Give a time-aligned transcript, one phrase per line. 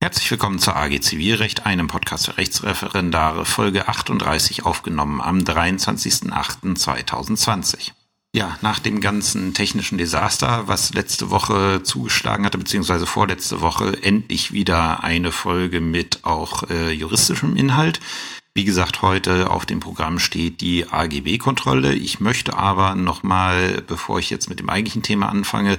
[0.00, 7.90] Herzlich willkommen zur AG Zivilrecht, einem Podcast für Rechtsreferendare, Folge 38, aufgenommen am 23.08.2020.
[8.32, 14.52] Ja, nach dem ganzen technischen Desaster, was letzte Woche zugeschlagen hatte, beziehungsweise vorletzte Woche, endlich
[14.52, 17.98] wieder eine Folge mit auch äh, juristischem Inhalt.
[18.54, 21.92] Wie gesagt, heute auf dem Programm steht die AGB-Kontrolle.
[21.92, 25.76] Ich möchte aber nochmal, bevor ich jetzt mit dem eigentlichen Thema anfange,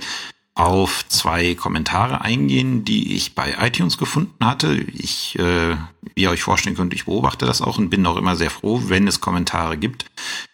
[0.55, 4.75] auf zwei Kommentare eingehen, die ich bei iTunes gefunden hatte.
[4.75, 5.75] Ich, äh,
[6.15, 8.81] wie ihr euch vorstellen könnt, ich beobachte das auch und bin auch immer sehr froh,
[8.87, 10.05] wenn es Kommentare gibt.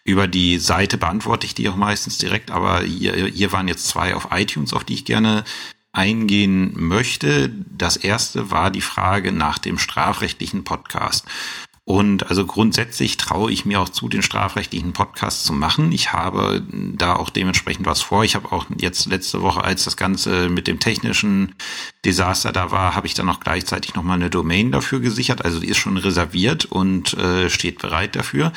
[0.04, 4.14] Über die Seite beantworte ich die auch meistens direkt, aber hier, hier waren jetzt zwei
[4.14, 5.44] auf iTunes, auf die ich gerne
[5.96, 7.48] eingehen möchte.
[7.48, 11.26] Das erste war die Frage nach dem strafrechtlichen Podcast.
[11.88, 15.92] Und also grundsätzlich traue ich mir auch zu, den strafrechtlichen Podcast zu machen.
[15.92, 18.24] Ich habe da auch dementsprechend was vor.
[18.24, 21.54] Ich habe auch jetzt letzte Woche, als das Ganze mit dem technischen
[22.04, 25.44] Desaster da war, habe ich dann auch gleichzeitig nochmal eine Domain dafür gesichert.
[25.44, 28.52] Also die ist schon reserviert und äh, steht bereit dafür.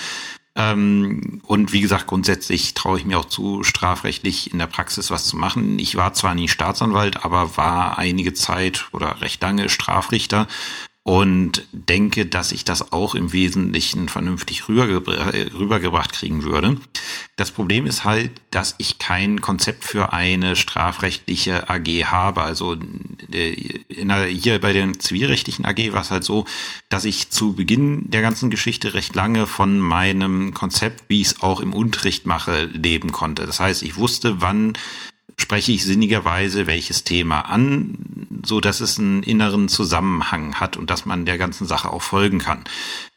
[0.55, 5.27] Ähm, und wie gesagt, grundsätzlich traue ich mir auch zu, strafrechtlich in der Praxis was
[5.27, 5.77] zu machen.
[5.77, 10.47] Ich war zwar nie Staatsanwalt, aber war einige Zeit oder recht lange Strafrichter
[11.03, 16.78] und denke, dass ich das auch im Wesentlichen vernünftig rübergebracht kriegen würde.
[17.36, 22.44] Das Problem ist halt, dass ich kein Konzept für eine strafrechtliche AG habe.
[22.44, 22.75] Also
[23.31, 26.45] äh, der, hier bei den zivilrechtlichen AG war es halt so,
[26.89, 31.42] dass ich zu Beginn der ganzen Geschichte recht lange von meinem Konzept, wie ich es
[31.42, 33.45] auch im Unterricht mache, leben konnte.
[33.45, 34.73] Das heißt, ich wusste, wann
[35.42, 41.06] spreche ich sinnigerweise welches Thema an, so dass es einen inneren Zusammenhang hat und dass
[41.06, 42.64] man der ganzen Sache auch folgen kann.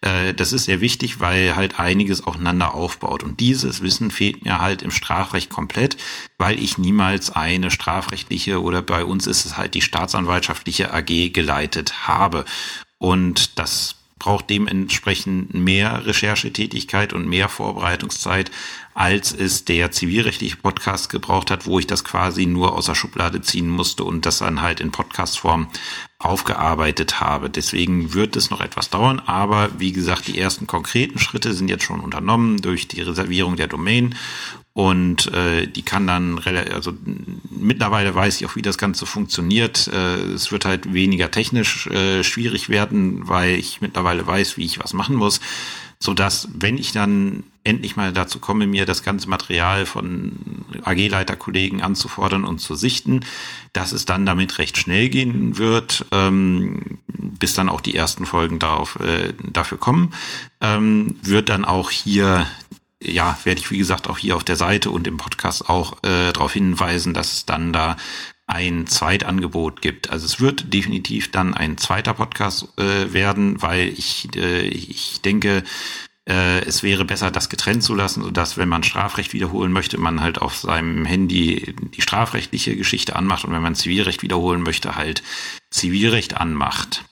[0.01, 3.23] Äh, das ist sehr wichtig, weil halt einiges aufeinander aufbaut.
[3.23, 5.97] Und dieses Wissen fehlt mir halt im Strafrecht komplett,
[6.39, 12.07] weil ich niemals eine strafrechtliche oder bei uns ist es halt die staatsanwaltschaftliche AG geleitet
[12.07, 12.45] habe.
[12.99, 18.53] Und das braucht dementsprechend mehr Recherchetätigkeit und mehr Vorbereitungszeit,
[18.95, 23.41] als es der zivilrechtliche Podcast gebraucht hat, wo ich das quasi nur aus der Schublade
[23.41, 25.67] ziehen musste und das dann halt in Podcastform
[26.21, 27.51] aufgearbeitet habe.
[27.51, 31.83] Deswegen wird es noch etwas dauern, aber wie gesagt, die ersten konkreten Schritte sind jetzt
[31.83, 34.15] schon unternommen durch die Reservierung der Domain
[34.75, 36.39] und äh, die kann dann
[36.73, 36.95] also
[37.51, 39.89] mittlerweile weiß ich auch, wie das Ganze funktioniert.
[39.89, 44.79] Äh, es wird halt weniger technisch äh, schwierig werden, weil ich mittlerweile weiß, wie ich
[44.79, 45.41] was machen muss,
[45.99, 50.33] so dass wenn ich dann endlich mal dazu komme, mir das ganze Material von
[50.85, 53.21] AG-Leiterkollegen anzufordern und zu sichten,
[53.73, 58.59] dass es dann damit recht schnell gehen wird, ähm, bis dann auch die ersten Folgen
[58.59, 60.15] darauf äh, dafür kommen,
[60.61, 62.47] ähm, wird dann auch hier
[63.03, 66.33] ja, werde ich wie gesagt auch hier auf der Seite und im Podcast auch äh,
[66.33, 67.97] darauf hinweisen, dass es dann da
[68.47, 70.11] ein Zweitangebot gibt.
[70.11, 75.65] Also es wird definitiv dann ein zweiter Podcast äh, werden, weil ich, äh, ich denke,
[76.29, 80.21] äh, es wäre besser, das getrennt zu lassen, sodass, wenn man Strafrecht wiederholen möchte, man
[80.21, 85.23] halt auf seinem Handy die strafrechtliche Geschichte anmacht und wenn man Zivilrecht wiederholen möchte, halt
[85.71, 87.05] Zivilrecht anmacht.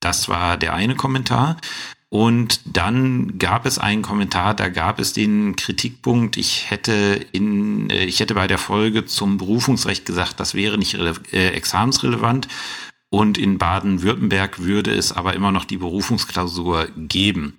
[0.00, 1.56] Das war der eine Kommentar.
[2.10, 8.04] Und dann gab es einen Kommentar, da gab es den Kritikpunkt, ich hätte in, äh,
[8.04, 12.48] ich hätte bei der Folge zum Berufungsrecht gesagt, das wäre nicht äh, examensrelevant.
[13.10, 17.56] Und in Baden-Württemberg würde es aber immer noch die Berufungsklausur geben.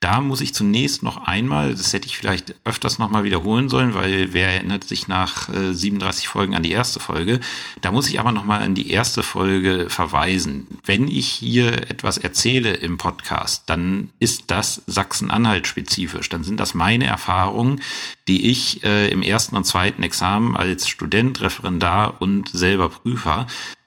[0.00, 4.34] Da muss ich zunächst noch einmal, das hätte ich vielleicht öfters nochmal wiederholen sollen, weil
[4.34, 7.40] wer erinnert sich nach äh, 37 Folgen an die erste Folge?
[7.80, 10.66] Da muss ich aber nochmal an die erste Folge verweisen.
[10.84, 16.28] Wenn ich hier etwas erzähle im Podcast, dann ist das Sachsen-Anhalt spezifisch.
[16.28, 17.80] Dann sind das meine Erfahrungen,
[18.28, 23.46] die ich äh, im ersten und zweiten Examen als Student, Referendar und selber Prüfer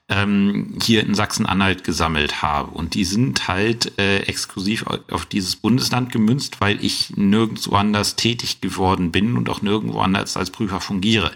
[0.09, 2.72] ähm, hier in Sachsen-Anhalt gesammelt habe.
[2.72, 8.59] Und die sind halt äh, exklusiv auf dieses Bundesland gemünzt, weil ich nirgendwo anders tätig
[8.59, 11.31] geworden bin und auch nirgendwo anders als Prüfer fungiere.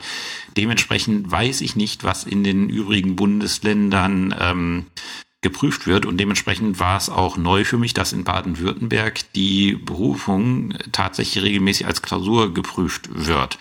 [0.58, 4.86] Dementsprechend weiß ich nicht, was in den übrigen Bundesländern ähm,
[5.44, 6.08] geprüft wird.
[6.08, 11.86] Und dementsprechend war es auch neu für mich, dass in Baden-Württemberg die Berufung tatsächlich regelmäßig
[11.86, 13.60] als Klausur geprüft wird.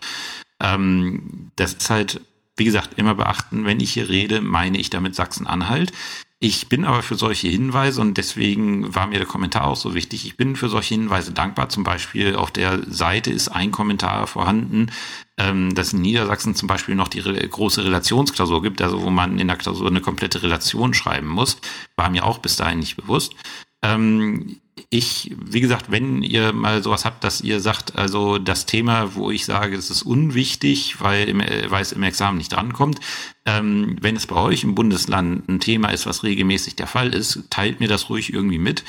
[0.62, 2.22] Ähm, das ist halt
[2.62, 5.90] wie gesagt, immer beachten, wenn ich hier rede, meine ich damit Sachsen-Anhalt.
[6.38, 10.24] Ich bin aber für solche Hinweise und deswegen war mir der Kommentar auch so wichtig.
[10.26, 11.70] Ich bin für solche Hinweise dankbar.
[11.70, 14.92] Zum Beispiel auf der Seite ist ein Kommentar vorhanden,
[15.38, 19.48] ähm, dass in Niedersachsen zum Beispiel noch die große Relationsklausur gibt, also wo man in
[19.48, 21.56] der Klausur eine komplette Relation schreiben muss.
[21.96, 23.34] War mir auch bis dahin nicht bewusst.
[23.82, 29.14] Ähm, ich, wie gesagt, wenn ihr mal sowas habt, dass ihr sagt, also das Thema,
[29.14, 31.36] wo ich sage, es ist unwichtig, weil,
[31.70, 33.00] weil es im Examen nicht drankommt,
[33.44, 37.50] ähm, wenn es bei euch im Bundesland ein Thema ist, was regelmäßig der Fall ist,
[37.50, 38.84] teilt mir das ruhig irgendwie mit.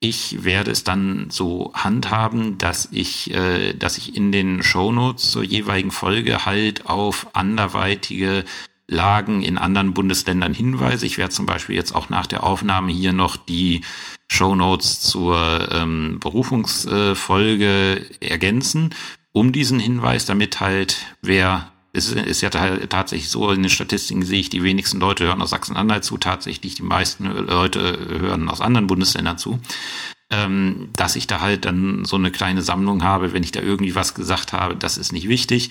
[0.00, 5.42] Ich werde es dann so handhaben, dass ich, äh, dass ich in den Shownotes zur
[5.42, 8.44] jeweiligen Folge halt auf anderweitige
[8.86, 11.06] Lagen in anderen Bundesländern hinweise.
[11.06, 13.82] Ich werde zum Beispiel jetzt auch nach der Aufnahme hier noch die
[14.28, 18.94] Shownotes zur ähm, Berufungsfolge äh, ergänzen,
[19.32, 24.40] um diesen Hinweis, damit halt wer es ist ja tatsächlich so, in den Statistiken sehe
[24.40, 28.88] ich, die wenigsten Leute hören aus Sachsen-Anhalt zu, tatsächlich die meisten Leute hören aus anderen
[28.88, 29.60] Bundesländern zu
[30.34, 33.94] ähm, dass ich da halt dann so eine kleine Sammlung habe, wenn ich da irgendwie
[33.94, 35.70] was gesagt habe, das ist nicht wichtig,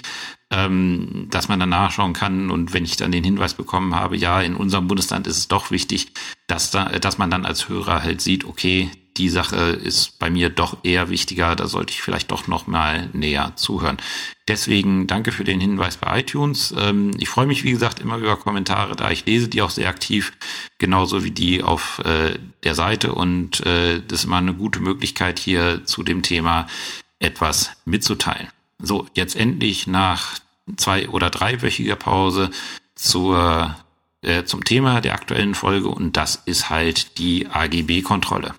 [0.52, 2.50] ähm, dass man dann nachschauen kann.
[2.50, 5.70] Und wenn ich dann den Hinweis bekommen habe, ja, in unserem Bundesland ist es doch
[5.70, 6.14] wichtig,
[6.48, 10.50] dass da, dass man dann als Hörer halt sieht, okay, die Sache ist bei mir
[10.50, 13.98] doch eher wichtiger, da sollte ich vielleicht doch noch mal näher zuhören.
[14.48, 16.74] Deswegen danke für den Hinweis bei iTunes.
[16.78, 19.88] Ähm, ich freue mich, wie gesagt, immer über Kommentare, da ich lese die auch sehr
[19.88, 20.34] aktiv,
[20.80, 25.40] genauso wie die auf äh, der Seite und äh, das ist immer eine gute Möglichkeit,
[25.40, 26.68] hier zu dem Thema
[27.20, 28.50] etwas mitzuteilen.
[28.80, 30.40] So, jetzt endlich nach
[30.76, 32.50] zwei- oder dreiwöchiger Pause
[32.96, 33.76] zur,
[34.22, 38.56] äh, zum Thema der aktuellen Folge und das ist halt die AGB-Kontrolle.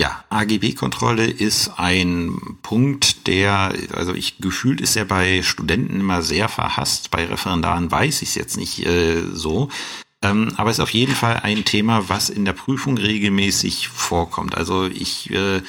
[0.00, 6.48] Ja, AGB-Kontrolle ist ein Punkt, der, also ich gefühlt ist er bei Studenten immer sehr
[6.48, 9.70] verhasst, bei Referendaren weiß ich es jetzt nicht äh, so.
[10.22, 14.56] Ähm, aber ist auf jeden Fall ein Thema, was in der Prüfung regelmäßig vorkommt.
[14.56, 15.62] Also ich äh,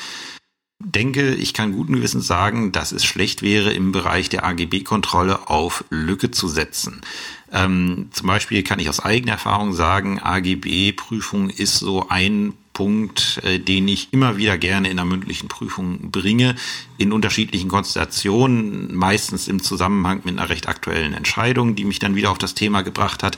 [0.80, 5.84] denke, ich kann guten Gewissens sagen, dass es schlecht wäre, im Bereich der AGB-Kontrolle auf
[5.90, 7.02] Lücke zu setzen.
[7.52, 13.60] Ähm, zum Beispiel kann ich aus eigener Erfahrung sagen, AGB-Prüfung ist so ein Punkt, äh,
[13.60, 16.56] den ich immer wieder gerne in der mündlichen Prüfung bringe,
[16.98, 22.32] in unterschiedlichen Konstellationen, meistens im Zusammenhang mit einer recht aktuellen Entscheidung, die mich dann wieder
[22.32, 23.38] auf das Thema gebracht hat.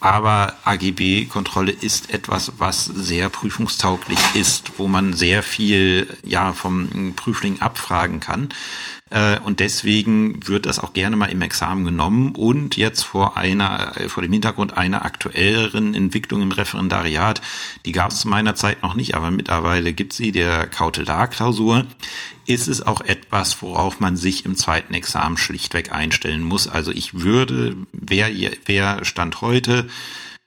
[0.00, 7.60] Aber AGB-Kontrolle ist etwas, was sehr prüfungstauglich ist, wo man sehr viel ja vom Prüfling
[7.60, 8.48] abfragen kann.
[9.12, 13.92] Äh, und deswegen wird das auch gerne mal im Examen genommen und jetzt vor einer,
[13.98, 17.42] äh, vor dem Hintergrund einer aktuelleren Entwicklung im Referendariat,
[17.84, 21.86] die gab es zu meiner Zeit noch nicht, aber mittlerweile gibt sie, der Kautelarklausur,
[22.46, 26.66] ist es auch etwas, worauf man sich im zweiten Examen schlichtweg einstellen muss.
[26.66, 28.30] Also ich würde, wer,
[28.64, 29.88] wer Stand heute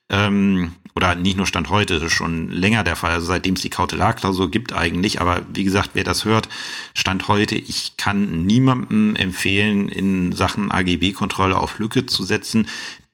[0.10, 3.62] ähm, oder nicht nur Stand heute, das ist schon länger der Fall, also seitdem es
[3.62, 6.48] die Kautelarklausur gibt eigentlich, aber wie gesagt, wer das hört,
[6.94, 12.68] Stand heute, ich kann niemandem empfehlen, in Sachen AGB-Kontrolle auf Lücke zu setzen.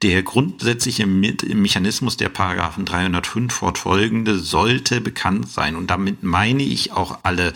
[0.04, 7.19] Der grundsätzliche Mechanismus der Paragraphen 305 fortfolgende sollte bekannt sein und damit meine ich auch
[7.24, 7.54] alle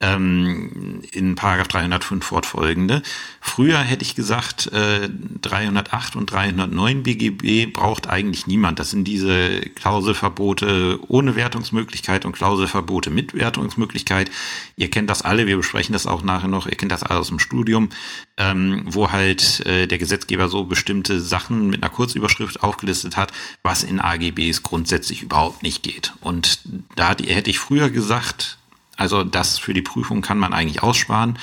[0.00, 3.02] ähm, in Paragraph 305 fortfolgende.
[3.40, 5.08] Früher hätte ich gesagt, äh,
[5.42, 8.78] 308 und 309 BGB braucht eigentlich niemand.
[8.78, 14.30] Das sind diese Klauselverbote ohne Wertungsmöglichkeit und Klauselverbote mit Wertungsmöglichkeit.
[14.76, 17.28] Ihr kennt das alle, wir besprechen das auch nachher noch, ihr kennt das alle aus
[17.28, 17.88] dem Studium,
[18.36, 23.32] ähm, wo halt äh, der Gesetzgeber so bestimmte Sachen mit einer Kurzüberschrift aufgelistet hat,
[23.64, 26.12] was in AGBs grundsätzlich überhaupt nicht geht.
[26.20, 26.60] Und
[26.94, 28.57] da hätte ich früher gesagt,
[28.98, 31.38] also das für die Prüfung kann man eigentlich aussparen,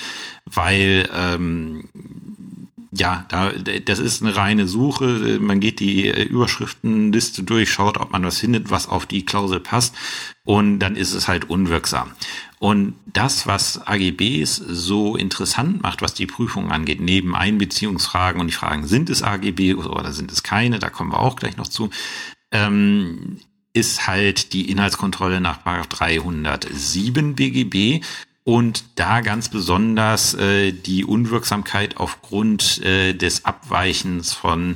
[0.46, 1.86] weil ähm,
[2.92, 5.40] ja, da, das ist eine reine Suche.
[5.42, 9.96] Man geht die Überschriftenliste durch, schaut, ob man was findet, was auf die Klausel passt.
[10.44, 12.12] Und dann ist es halt unwirksam.
[12.60, 18.54] Und das, was AGBs so interessant macht, was die Prüfung angeht, neben Einbeziehungsfragen und die
[18.54, 21.90] Fragen, sind es AGB oder sind es keine, da kommen wir auch gleich noch zu,
[22.52, 23.40] ähm,
[23.76, 28.04] ist halt die Inhaltskontrolle nach 307 BGB
[28.46, 34.76] und da ganz besonders äh, die Unwirksamkeit aufgrund äh, des Abweichens von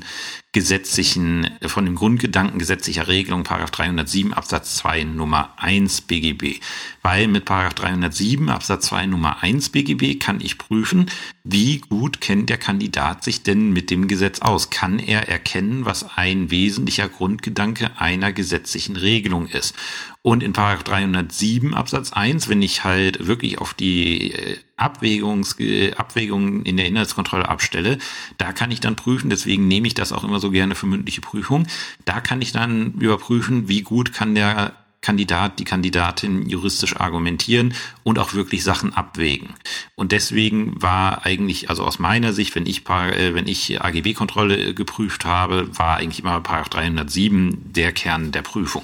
[0.52, 6.60] gesetzlichen, von dem Grundgedanken gesetzlicher Regelung, Paragraph 307 Absatz 2 Nummer 1 BGB.
[7.04, 11.12] Weil mit Paragraph 307 Absatz 2 Nummer 1 BGB kann ich prüfen,
[11.52, 14.70] wie gut kennt der Kandidat sich denn mit dem Gesetz aus?
[14.70, 19.74] Kann er erkennen, was ein wesentlicher Grundgedanke einer gesetzlichen Regelung ist?
[20.22, 25.58] Und in Paragraph 307 Absatz 1, wenn ich halt wirklich auf die äh, Abwägungs
[25.98, 27.98] Abwägungen in der Inhaltskontrolle abstelle,
[28.38, 31.22] da kann ich dann prüfen, deswegen nehme ich das auch immer so gerne für mündliche
[31.22, 31.68] Prüfung,
[32.06, 38.20] da kann ich dann überprüfen, wie gut kann der Kandidat, die Kandidatin juristisch argumentieren und
[38.20, 39.54] auch wirklich Sachen abwägen.
[39.96, 45.24] Und deswegen war eigentlich, also aus meiner Sicht, wenn ich, äh, wenn ich AGB-Kontrolle geprüft
[45.24, 48.84] habe, war eigentlich immer Paragraph 307 der Kern der Prüfung.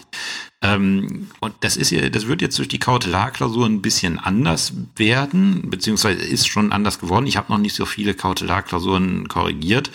[0.61, 6.21] Ähm, und das ist das wird jetzt durch die Kautelarklausur ein bisschen anders werden, beziehungsweise
[6.21, 7.27] ist schon anders geworden.
[7.27, 9.91] Ich habe noch nicht so viele Kautelarklausuren korrigiert.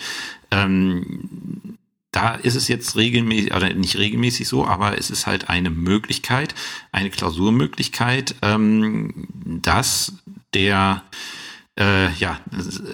[0.51, 1.77] Ähm,
[2.11, 6.53] da ist es jetzt regelmäßig, oder nicht regelmäßig so, aber es ist halt eine Möglichkeit,
[6.91, 10.13] eine Klausurmöglichkeit, ähm, dass
[10.53, 11.03] der
[11.79, 12.37] äh, ja,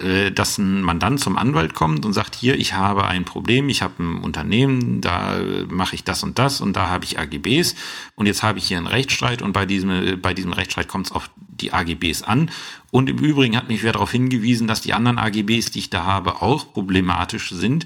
[0.02, 3.82] äh, dass ein Mandant zum Anwalt kommt und sagt, hier, ich habe ein Problem, ich
[3.82, 7.74] habe ein Unternehmen, da mache ich das und das und da habe ich AGBs
[8.14, 11.12] und jetzt habe ich hier einen Rechtsstreit und bei diesem, bei diesem Rechtsstreit kommt es
[11.12, 12.50] auf die AGBs an.
[12.90, 16.04] Und im Übrigen hat mich wer darauf hingewiesen, dass die anderen AGBs, die ich da
[16.04, 17.84] habe, auch problematisch sind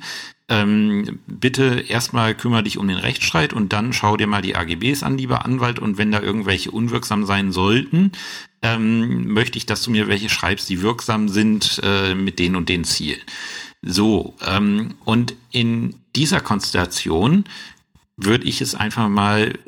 [0.49, 5.03] ähm, bitte erstmal kümmere dich um den Rechtsstreit und dann schau dir mal die AGBs
[5.03, 5.79] an, lieber Anwalt.
[5.79, 8.13] Und wenn da irgendwelche unwirksam sein sollten,
[8.63, 12.69] ähm, möchte ich, dass du mir welche schreibst, die wirksam sind äh, mit den und
[12.69, 13.21] den Zielen.
[13.83, 17.45] So, ähm, und in dieser Konstellation
[18.17, 19.59] würde ich es einfach mal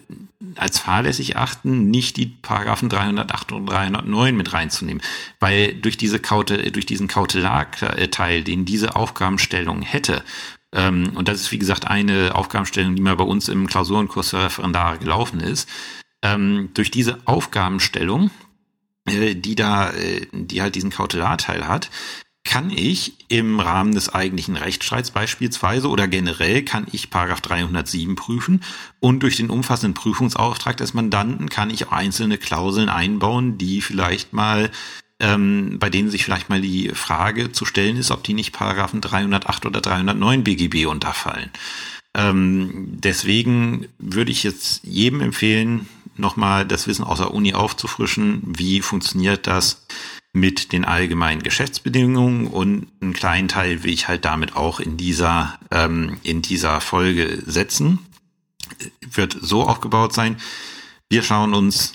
[0.57, 5.03] als fahrlässig achten, nicht die Paragraphen 308 und 309 mit reinzunehmen,
[5.41, 10.23] weil durch diese Kaute, durch diesen Kautelarteil, den diese Aufgabenstellung hätte,
[10.75, 14.99] und das ist, wie gesagt, eine Aufgabenstellung, die mal bei uns im Klausurenkurs für Referendare
[14.99, 15.69] gelaufen ist.
[16.23, 18.31] Ähm, durch diese Aufgabenstellung,
[19.07, 21.91] äh, die da, äh, die halt diesen Kautelarteil hat,
[22.45, 28.63] kann ich im Rahmen des eigentlichen Rechtsstreits beispielsweise oder generell kann ich Paragraph 307 prüfen
[29.01, 34.35] und durch den umfassenden Prüfungsauftrag des Mandanten kann ich auch einzelne Klauseln einbauen, die vielleicht
[34.35, 34.71] mal
[35.21, 39.01] ähm, bei denen sich vielleicht mal die Frage zu stellen ist, ob die nicht Paragraphen
[39.01, 41.51] 308 oder 309 BGB unterfallen.
[42.15, 48.43] Ähm, deswegen würde ich jetzt jedem empfehlen, nochmal das Wissen aus der Uni aufzufrischen.
[48.47, 49.87] Wie funktioniert das
[50.33, 52.47] mit den allgemeinen Geschäftsbedingungen?
[52.47, 57.43] Und einen kleinen Teil will ich halt damit auch in dieser, ähm, in dieser Folge
[57.47, 57.99] setzen.
[59.01, 60.37] Wird so aufgebaut sein.
[61.09, 61.95] Wir schauen uns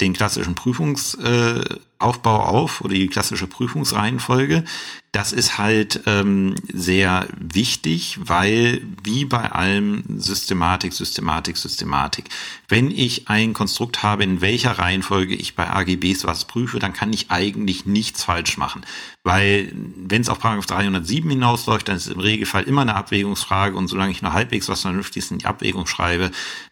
[0.00, 4.64] den klassischen Prüfungsaufbau äh, auf oder die klassische Prüfungsreihenfolge.
[5.12, 12.26] Das ist halt ähm, sehr wichtig, weil wie bei allem Systematik, Systematik, Systematik.
[12.68, 17.12] Wenn ich ein Konstrukt habe, in welcher Reihenfolge ich bei AGBs was prüfe, dann kann
[17.12, 18.82] ich eigentlich nichts falsch machen.
[19.24, 23.76] Weil wenn es auf Paragraph 307 hinausläuft, dann ist es im Regelfall immer eine Abwägungsfrage
[23.76, 26.30] und solange ich nur halbwegs was Vernünftiges in die Abwägung schreibe,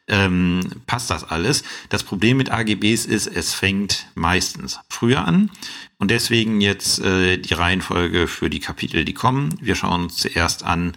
[0.09, 1.65] ähm, passt das alles.
[1.89, 5.51] Das Problem mit AGBs ist, es fängt meistens früher an.
[5.99, 9.59] Und deswegen jetzt äh, die Reihenfolge für die Kapitel, die kommen.
[9.61, 10.95] Wir schauen uns zuerst an,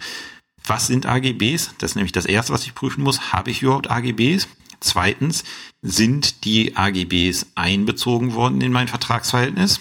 [0.64, 1.74] was sind AGBs?
[1.78, 3.32] Das ist nämlich das Erste, was ich prüfen muss.
[3.32, 4.48] Habe ich überhaupt AGBs?
[4.80, 5.44] Zweitens,
[5.80, 9.80] sind die AGBs einbezogen worden in mein Vertragsverhältnis?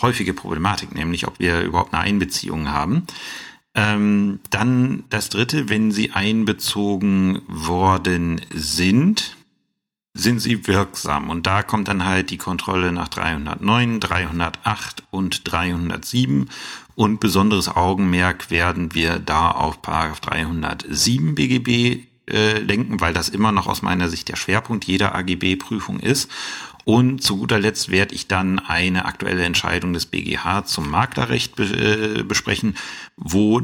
[0.00, 3.06] Häufige Problematik, nämlich ob wir überhaupt eine Einbeziehung haben.
[3.74, 9.36] Ähm, dann das Dritte, wenn sie einbezogen worden sind,
[10.14, 11.30] sind sie wirksam.
[11.30, 16.50] Und da kommt dann halt die Kontrolle nach 309, 308 und 307.
[16.94, 23.52] Und besonderes Augenmerk werden wir da auf Paragraph 307 BGB äh, lenken, weil das immer
[23.52, 26.30] noch aus meiner Sicht der Schwerpunkt jeder AGB-Prüfung ist.
[26.84, 32.24] Und zu guter Letzt werde ich dann eine aktuelle Entscheidung des BGH zum Maklerrecht äh,
[32.24, 32.74] besprechen,
[33.16, 33.62] wo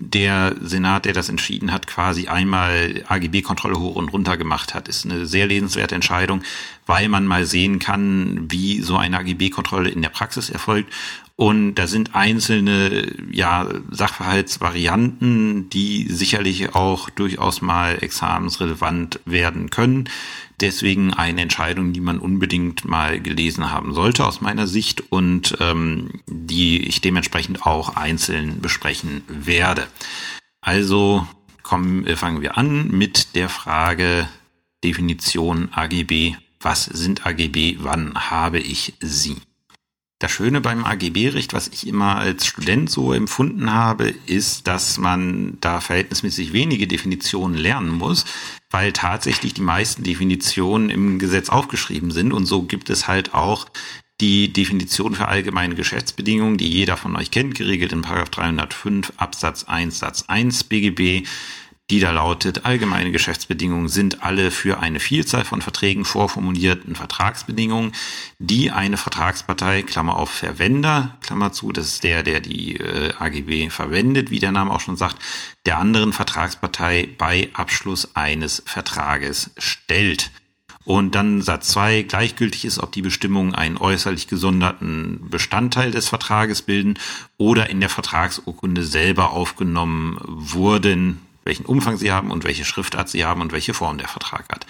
[0.00, 4.88] der Senat, der das entschieden hat, quasi einmal AGB-Kontrolle hoch und runter gemacht hat.
[4.88, 6.42] Ist eine sehr lesenswerte Entscheidung,
[6.86, 10.92] weil man mal sehen kann, wie so eine AGB-Kontrolle in der Praxis erfolgt
[11.36, 20.08] und da sind einzelne ja, Sachverhaltsvarianten, die sicherlich auch durchaus mal examensrelevant werden können.
[20.62, 26.20] Deswegen eine Entscheidung, die man unbedingt mal gelesen haben sollte aus meiner Sicht und ähm,
[26.28, 29.88] die ich dementsprechend auch einzeln besprechen werde.
[30.60, 31.26] Also
[31.64, 34.28] kommen, äh, fangen wir an mit der Frage
[34.84, 36.36] Definition AGB.
[36.60, 37.78] Was sind AGB?
[37.80, 39.38] Wann habe ich sie?
[40.22, 45.58] Das Schöne beim AGB-Recht, was ich immer als Student so empfunden habe, ist, dass man
[45.60, 48.24] da verhältnismäßig wenige Definitionen lernen muss,
[48.70, 52.32] weil tatsächlich die meisten Definitionen im Gesetz aufgeschrieben sind.
[52.32, 53.66] Und so gibt es halt auch
[54.20, 59.98] die Definition für allgemeine Geschäftsbedingungen, die jeder von euch kennt, geregelt in 305 Absatz 1
[59.98, 61.26] Satz 1 BGB
[61.90, 67.92] die da lautet, allgemeine Geschäftsbedingungen sind alle für eine Vielzahl von Verträgen vorformulierten Vertragsbedingungen,
[68.38, 73.68] die eine Vertragspartei, Klammer auf Verwender, Klammer zu, das ist der, der die äh, AGB
[73.68, 75.16] verwendet, wie der Name auch schon sagt,
[75.66, 80.30] der anderen Vertragspartei bei Abschluss eines Vertrages stellt.
[80.84, 86.62] Und dann Satz 2, gleichgültig ist, ob die Bestimmungen einen äußerlich gesonderten Bestandteil des Vertrages
[86.62, 86.98] bilden
[87.36, 93.24] oder in der Vertragsurkunde selber aufgenommen wurden, welchen Umfang sie haben und welche Schriftart sie
[93.24, 94.66] haben und welche Form der Vertrag hat.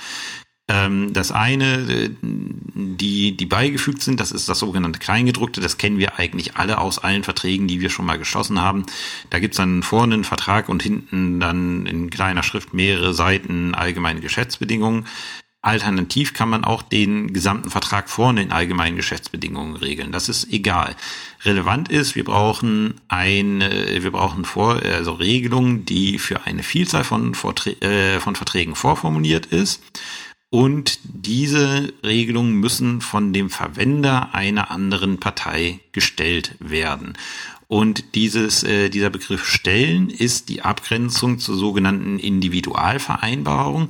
[0.68, 5.60] Ähm, das eine, äh, die, die beigefügt sind, das ist das sogenannte Kleingedruckte.
[5.60, 8.86] Das kennen wir eigentlich alle aus allen Verträgen, die wir schon mal geschlossen haben.
[9.30, 14.20] Da gibt's dann vorne einen Vertrag und hinten dann in kleiner Schrift mehrere Seiten allgemeine
[14.20, 15.06] Geschäftsbedingungen.
[15.62, 20.10] Alternativ kann man auch den gesamten Vertrag vorne in allgemeinen Geschäftsbedingungen regeln.
[20.10, 20.96] Das ist egal.
[21.44, 27.34] Relevant ist, wir brauchen eine, wir brauchen vor, also Regelungen, die für eine Vielzahl von,
[27.34, 29.82] Vorträ äh, von Verträgen vorformuliert ist.
[30.50, 37.14] Und diese Regelungen müssen von dem Verwender einer anderen Partei gestellt werden.
[37.68, 43.88] Und dieses, äh, dieser Begriff stellen ist die Abgrenzung zur sogenannten Individualvereinbarung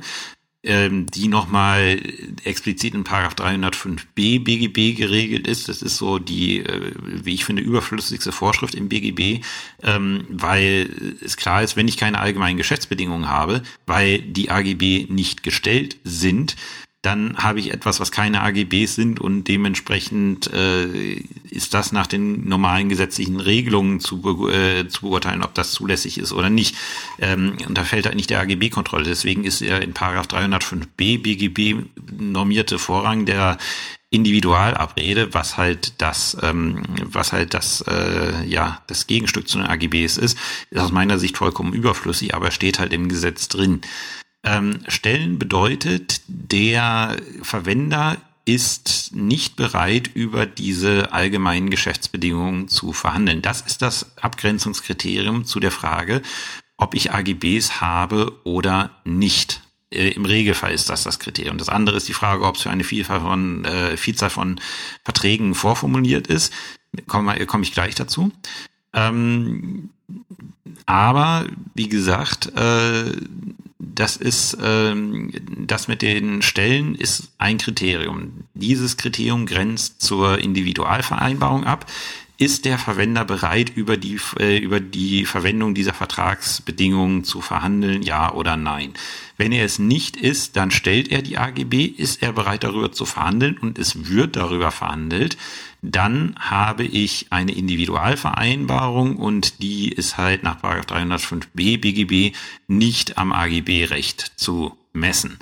[0.63, 1.99] ähm, die nochmal
[2.43, 5.67] explizit in Paragraph 305b BGB geregelt ist.
[5.67, 9.43] Das ist so die, äh, wie ich finde, überflüssigste Vorschrift im BGB,
[9.83, 10.89] ähm, weil
[11.21, 16.55] es klar ist, wenn ich keine allgemeinen Geschäftsbedingungen habe, weil die AGB nicht gestellt sind,
[17.03, 21.15] dann habe ich etwas, was keine AGBs sind und dementsprechend äh,
[21.49, 26.17] ist das nach den normalen gesetzlichen Regelungen zu, be äh, zu beurteilen, ob das zulässig
[26.17, 26.77] ist oder nicht.
[27.19, 29.03] Ähm, und da fällt halt nicht der AGB-Kontrolle.
[29.03, 31.85] Deswegen ist er in Paragraph 305b BGB
[32.17, 33.57] normierte Vorrang der
[34.09, 40.17] Individualabrede, was halt das, ähm, was halt das, äh, ja, das Gegenstück zu den AGBs
[40.17, 40.37] ist,
[40.69, 43.81] ist aus meiner Sicht vollkommen überflüssig, aber steht halt im Gesetz drin.
[44.43, 53.41] Ähm, stellen bedeutet, der Verwender ist nicht bereit, über diese allgemeinen Geschäftsbedingungen zu verhandeln.
[53.41, 56.21] Das ist das Abgrenzungskriterium zu der Frage,
[56.75, 59.61] ob ich AGBs habe oder nicht.
[59.91, 61.57] Äh, Im Regelfall ist das das Kriterium.
[61.57, 64.59] Das andere ist die Frage, ob es für eine Vielzahl von, äh, Vielzahl von
[65.05, 66.51] Verträgen vorformuliert ist.
[67.07, 68.31] Komme komm ich gleich dazu.
[68.93, 69.89] Ähm,
[70.85, 73.11] aber wie gesagt, äh,
[73.95, 75.31] das ist, ähm,
[75.67, 78.45] das mit den Stellen ist ein Kriterium.
[78.53, 81.85] Dieses Kriterium grenzt zur Individualvereinbarung ab.
[82.39, 88.33] Ist der Verwender bereit, über die, äh, über die Verwendung dieser Vertragsbedingungen zu verhandeln, ja
[88.33, 88.93] oder nein?
[89.37, 93.05] Wenn er es nicht ist, dann stellt er die AGB, ist er bereit darüber zu
[93.05, 95.37] verhandeln und es wird darüber verhandelt,
[95.83, 102.35] dann habe ich eine Individualvereinbarung und die ist halt nach 305b BGB
[102.67, 105.37] nicht am AGB-Recht zu messen.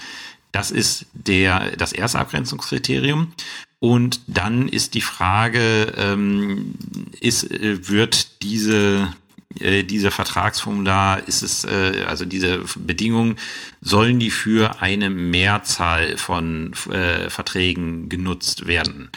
[0.52, 3.34] Das ist der, das erste Abgrenzungskriterium.
[3.80, 6.74] Und dann ist die Frage, ähm,
[7.20, 9.14] ist, äh, wird diese
[9.60, 13.36] äh, diese Vertragsformular ist es, äh, also diese Bedingungen,
[13.82, 19.10] sollen die für eine Mehrzahl von äh, Verträgen genutzt werden?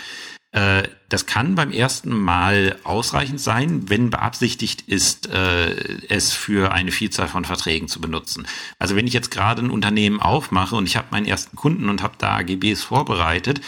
[0.55, 5.75] Äh, das kann beim ersten Mal ausreichend sein, wenn beabsichtigt ist, äh,
[6.09, 8.47] es für eine Vielzahl von Verträgen zu benutzen.
[8.79, 12.03] Also wenn ich jetzt gerade ein Unternehmen aufmache und ich habe meinen ersten Kunden und
[12.03, 13.61] habe da AGBs vorbereitet,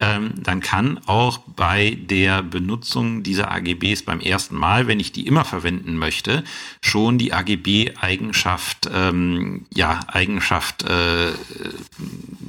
[0.00, 5.26] ähm, dann kann auch bei der Benutzung dieser AGBs beim ersten Mal, wenn ich die
[5.26, 6.44] immer verwenden möchte,
[6.82, 11.32] schon die AGB-Eigenschaft, ähm, ja, Eigenschaft äh,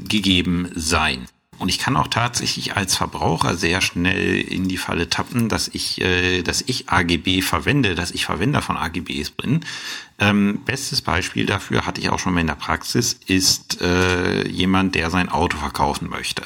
[0.05, 1.27] gegeben sein.
[1.57, 6.01] Und ich kann auch tatsächlich als Verbraucher sehr schnell in die Falle tappen, dass ich,
[6.01, 9.61] äh, dass ich AGB verwende, dass ich Verwender von AGBs bin.
[10.19, 14.95] Ähm, bestes Beispiel dafür hatte ich auch schon mal in der Praxis, ist äh, jemand,
[14.95, 16.43] der sein Auto verkaufen möchte.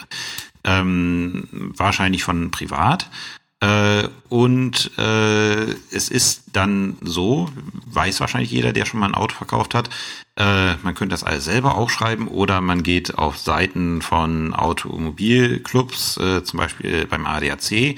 [0.64, 3.10] Ähm, wahrscheinlich von privat.
[3.62, 7.50] Äh, und äh, es ist dann so,
[7.88, 9.90] weiß wahrscheinlich jeder, der schon mal ein Auto verkauft hat,
[10.38, 16.44] äh, man könnte das alles selber aufschreiben oder man geht auf Seiten von Automobilclubs, äh,
[16.44, 17.98] zum Beispiel beim ADAC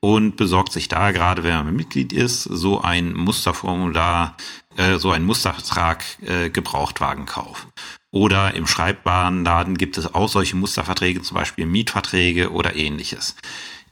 [0.00, 4.36] und besorgt sich da, gerade wenn man Mitglied ist, so ein Musterformular,
[4.76, 7.66] äh, so ein Mustervertrag äh, Gebrauchtwagenkauf.
[8.10, 13.36] Oder im Schreibwarenladen gibt es auch solche Musterverträge, zum Beispiel Mietverträge oder ähnliches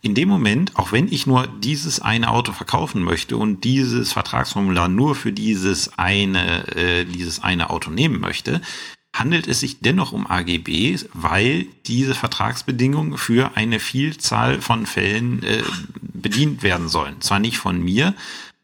[0.03, 4.89] in dem Moment, auch wenn ich nur dieses eine Auto verkaufen möchte und dieses Vertragsformular
[4.89, 8.63] nur für dieses eine, äh, dieses eine Auto nehmen möchte,
[9.15, 15.63] handelt es sich dennoch um AGB, weil diese Vertragsbedingungen für eine Vielzahl von Fällen äh,
[16.01, 17.21] bedient werden sollen.
[17.21, 18.15] Zwar nicht von mir,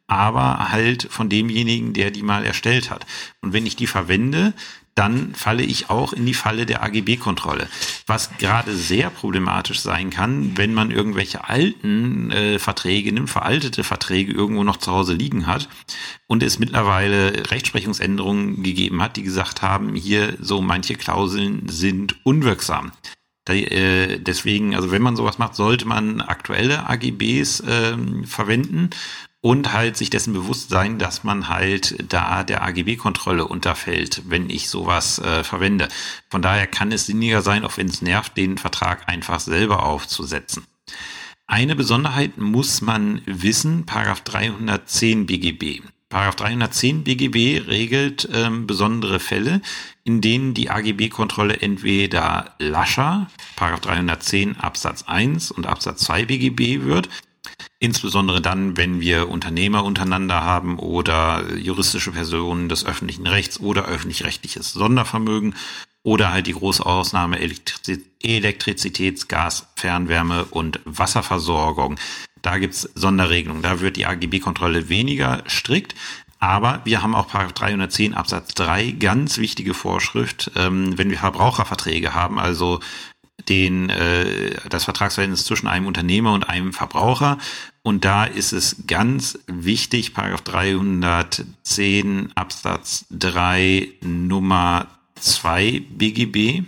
[0.06, 3.06] aber halt von demjenigen, der die mal erstellt hat.
[3.42, 4.54] Und wenn ich die verwende,
[4.96, 7.68] dann falle ich auch in die Falle der AGB-Kontrolle.
[8.06, 14.32] Was gerade sehr problematisch sein kann, wenn man irgendwelche alten äh, Verträge nimmt, veraltete Verträge
[14.32, 15.68] irgendwo noch zu Hause liegen hat
[16.26, 22.92] und es mittlerweile Rechtsprechungsänderungen gegeben hat, die gesagt haben, hier so manche Klauseln sind unwirksam.
[23.44, 28.90] Da, äh, deswegen, also wenn man sowas macht, sollte man aktuelle AGBs äh, verwenden
[29.46, 34.68] und halt sich dessen bewusst sein, dass man halt da der AGB-Kontrolle unterfällt, wenn ich
[34.68, 35.86] sowas äh, verwende.
[36.28, 40.64] Von daher kann es sinniger sein, auch wenn es nervt, den Vertrag einfach selber aufzusetzen.
[41.46, 45.80] Eine Besonderheit muss man wissen, Paragraph 310 BGB.
[46.08, 49.60] Paragraph 310 BGB regelt ähm, besondere Fälle,
[50.02, 57.08] in denen die AGB-Kontrolle entweder lascher, Paragraph 310 Absatz 1 und Absatz 2 BGB wird,
[57.78, 64.72] insbesondere dann, wenn wir Unternehmer untereinander haben oder juristische Personen des öffentlichen Rechts oder öffentlich-rechtliches
[64.72, 65.54] Sondervermögen
[66.02, 71.96] oder halt die große Ausnahme Elektrizitäts-, Gas-, Fernwärme- und Wasserversorgung.
[72.42, 73.62] Da gibt's Sonderregelungen.
[73.62, 75.96] Da wird die AGB-Kontrolle weniger strikt.
[76.38, 82.14] Aber wir haben auch Paragraph 310 Absatz 3 ganz wichtige Vorschrift, ähm, wenn wir Verbraucherverträge
[82.14, 82.80] haben, also
[83.48, 87.38] den äh, das Vertragsverhältnis zwischen einem Unternehmer und einem Verbraucher.
[87.82, 94.88] Und da ist es ganz wichtig, Paragraph 310 Absatz 3 Nummer
[95.20, 96.64] 2 BGB.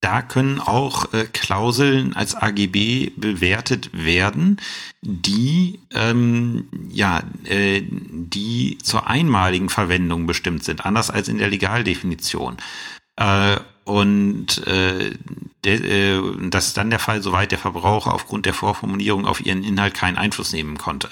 [0.00, 4.60] Da können auch äh, Klauseln als AGB bewertet werden,
[5.00, 12.58] die ähm, ja äh, die zur einmaligen Verwendung bestimmt sind, anders als in der Legaldefinition.
[13.16, 15.12] Äh, und äh,
[15.64, 16.20] de, äh,
[16.50, 20.18] das ist dann der Fall, soweit der Verbraucher aufgrund der Vorformulierung auf ihren Inhalt keinen
[20.18, 21.08] Einfluss nehmen konnte.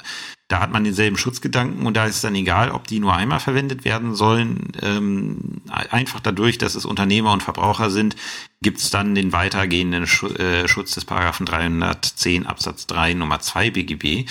[0.49, 3.85] Da hat man denselben Schutzgedanken und da ist dann egal, ob die nur einmal verwendet
[3.85, 4.73] werden sollen.
[4.83, 8.17] Ähm, einfach dadurch, dass es Unternehmer und Verbraucher sind,
[8.61, 14.29] gibt es dann den weitergehenden äh, Schutz des Paragraphen 310 Absatz 3 Nummer 2 BGB.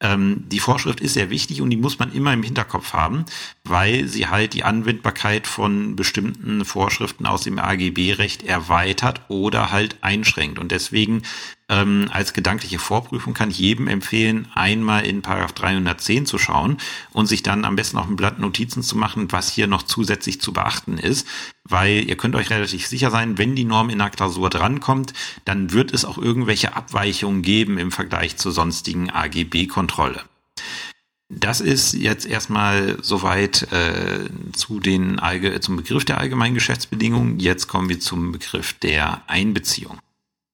[0.00, 3.24] Ähm, die Vorschrift ist sehr wichtig und die muss man immer im Hinterkopf haben,
[3.68, 10.58] weil sie halt die Anwendbarkeit von bestimmten Vorschriften aus dem AGB-Recht erweitert oder halt einschränkt.
[10.58, 11.22] Und deswegen
[11.68, 16.78] ähm, als gedankliche Vorprüfung kann ich jedem empfehlen, einmal in Paragraph 310 zu schauen
[17.12, 20.40] und sich dann am besten auf ein Blatt Notizen zu machen, was hier noch zusätzlich
[20.40, 21.26] zu beachten ist,
[21.64, 25.12] weil ihr könnt euch relativ sicher sein, wenn die Norm in der Klausur drankommt,
[25.44, 30.22] dann wird es auch irgendwelche Abweichungen geben im Vergleich zur sonstigen AGB-Kontrolle.
[31.28, 35.20] Das ist jetzt erstmal soweit äh, zu den
[35.60, 37.40] zum Begriff der allgemeinen Geschäftsbedingungen.
[37.40, 39.98] Jetzt kommen wir zum Begriff der Einbeziehung.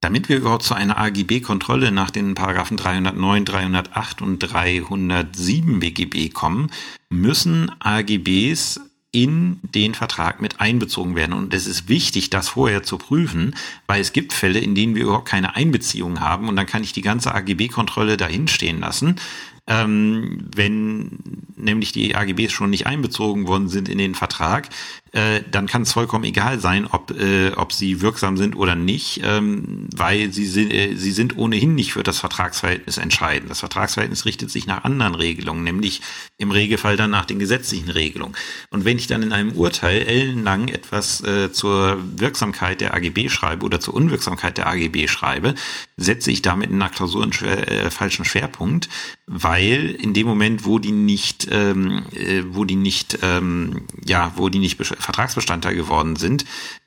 [0.00, 6.72] Damit wir überhaupt zu einer AGB-Kontrolle nach den Paragraphen 309, 308 und 307 BGB kommen,
[7.10, 8.80] müssen AGBs
[9.12, 11.34] in den Vertrag mit einbezogen werden.
[11.34, 13.54] Und es ist wichtig, das vorher zu prüfen,
[13.86, 16.94] weil es gibt Fälle, in denen wir überhaupt keine Einbeziehung haben und dann kann ich
[16.94, 19.16] die ganze AGB-Kontrolle dahin stehen lassen.
[19.66, 21.18] Ähm, wenn
[21.56, 24.68] nämlich die AGBs schon nicht einbezogen worden sind in den Vertrag,
[25.12, 29.20] äh, dann kann es vollkommen egal sein, ob, äh, ob sie wirksam sind oder nicht,
[29.22, 33.50] ähm, weil sie sind, äh, sie sind ohnehin nicht für das Vertragsverhältnis entscheidend.
[33.50, 36.00] Das Vertragsverhältnis richtet sich nach anderen Regelungen, nämlich
[36.38, 38.34] im Regelfall dann nach den gesetzlichen Regelungen.
[38.70, 43.66] Und wenn ich dann in einem Urteil ellenlang etwas äh, zur Wirksamkeit der AGB schreibe
[43.66, 45.54] oder zur Unwirksamkeit der AGB schreibe,
[45.98, 48.88] setze ich damit in einer Klausur einen schwer, äh, falschen Schwerpunkt,
[49.26, 54.48] weil in dem Moment, wo die nicht, ähm, äh, wo die nicht, ähm, ja, wo
[54.48, 56.44] die nicht Vertragsbestandteil geworden sind,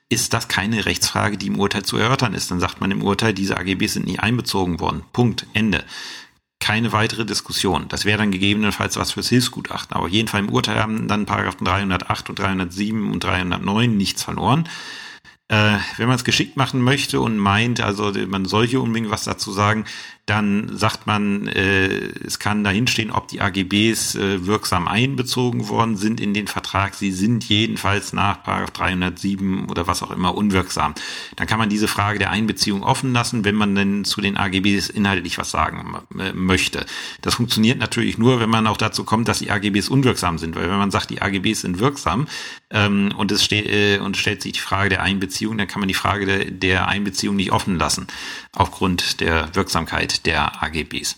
[0.09, 2.51] ist das keine Rechtsfrage, die im Urteil zu erörtern ist.
[2.51, 5.03] Dann sagt man im Urteil, diese AGBs sind nicht einbezogen worden.
[5.13, 5.47] Punkt.
[5.53, 5.83] Ende.
[6.59, 7.87] Keine weitere Diskussion.
[7.89, 9.95] Das wäre dann gegebenenfalls was fürs Hilfsgutachten.
[9.95, 14.69] Aber jedenfalls im Urteil haben dann Paragraphen 308 und 307 und 309 nichts verloren.
[15.47, 19.25] Äh, wenn man es geschickt machen möchte und meint, also man soll hier unbedingt was
[19.25, 19.85] dazu sagen,
[20.25, 21.87] dann sagt man, äh,
[22.25, 26.95] es kann dahinstehen, ob die AGBs äh, wirksam einbezogen worden sind in den Vertrag.
[26.95, 30.95] Sie sind jedenfalls nach 307 oder was auch immer unwirksam.
[31.35, 34.89] Dann kann man diese Frage der Einbeziehung offen lassen, wenn man denn zu den AGBs
[34.89, 36.87] inhaltlich was sagen äh, möchte.
[37.21, 40.55] Das funktioniert natürlich nur, wenn man auch dazu kommt, dass die AGBs unwirksam sind.
[40.55, 42.27] Weil wenn man sagt, die AGBs sind wirksam
[42.71, 45.87] ähm, und es steht äh, und stellt sich die Frage der Einbeziehung, dann kann man
[45.87, 48.07] die Frage der, der Einbeziehung nicht offen lassen
[48.53, 51.17] aufgrund der Wirksamkeit der AGBs.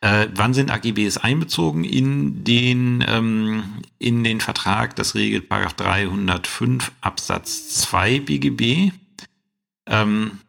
[0.00, 4.96] Äh, wann sind AGBs einbezogen in den, ähm, in den Vertrag?
[4.96, 8.92] Das regelt Paragraph 305 Absatz 2 BGB.
[9.86, 10.40] Ähm,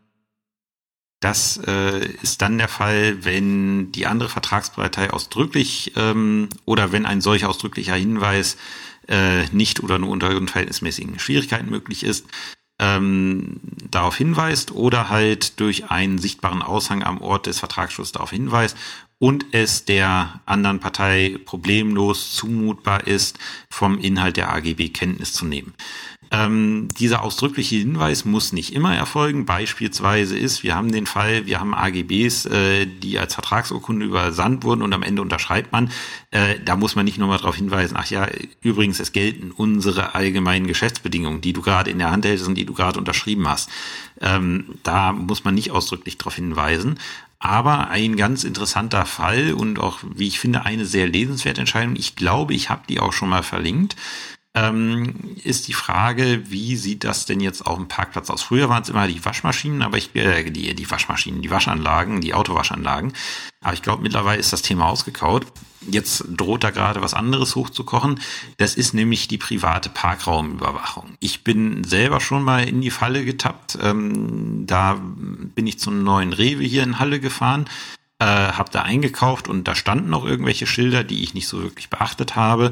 [1.20, 7.22] das äh, ist dann der Fall, wenn die andere Vertragspartei ausdrücklich ähm, oder wenn ein
[7.22, 8.58] solcher ausdrücklicher Hinweis
[9.08, 12.26] äh, nicht oder nur unter unverhältnismäßigen Schwierigkeiten möglich ist
[12.80, 18.76] ähm, darauf hinweist oder halt durch einen sichtbaren Aushang am Ort des Vertragsschlusses darauf hinweist
[19.18, 25.74] und es der anderen Partei problemlos zumutbar ist, vom Inhalt der AGB Kenntnis zu nehmen.
[26.32, 29.46] Ähm, dieser ausdrückliche Hinweis muss nicht immer erfolgen.
[29.46, 34.82] Beispielsweise ist, wir haben den Fall, wir haben AGBs, äh, die als Vertragsurkunde übersandt wurden
[34.82, 35.92] und am Ende unterschreibt man.
[36.32, 38.28] Äh, da muss man nicht nur mal darauf hinweisen, ach ja,
[38.62, 42.66] übrigens, es gelten unsere allgemeinen Geschäftsbedingungen, die du gerade in der Hand hältst und die
[42.66, 43.70] du gerade unterschrieben hast.
[44.20, 46.98] Ähm, da muss man nicht ausdrücklich darauf hinweisen.
[47.38, 51.96] Aber ein ganz interessanter Fall und auch, wie ich finde, eine sehr lesenswerte Entscheidung.
[51.96, 53.96] Ich glaube, ich habe die auch schon mal verlinkt
[54.56, 58.42] ähm, ist die Frage, wie sieht das denn jetzt auf dem Parkplatz aus?
[58.42, 62.34] Früher waren es immer die Waschmaschinen, aber ich, äh, die, die Waschmaschinen, die Waschanlagen, die
[62.34, 63.14] Autowaschanlagen.
[63.62, 65.46] Aber ich glaube, mittlerweile ist das Thema ausgekaut.
[65.82, 68.22] Jetzt droht da gerade was anderes hochzukochen.
[68.58, 71.18] Das ist nämlich die private Parkraumüberwachung.
[71.20, 73.78] Ich bin selber schon mal in die Falle getappt.
[73.82, 77.66] Ähm, da bin ich zum neuen Rewe hier in Halle gefahren.
[78.20, 81.90] Äh, habe da eingekauft und da standen noch irgendwelche Schilder, die ich nicht so wirklich
[81.90, 82.72] beachtet habe.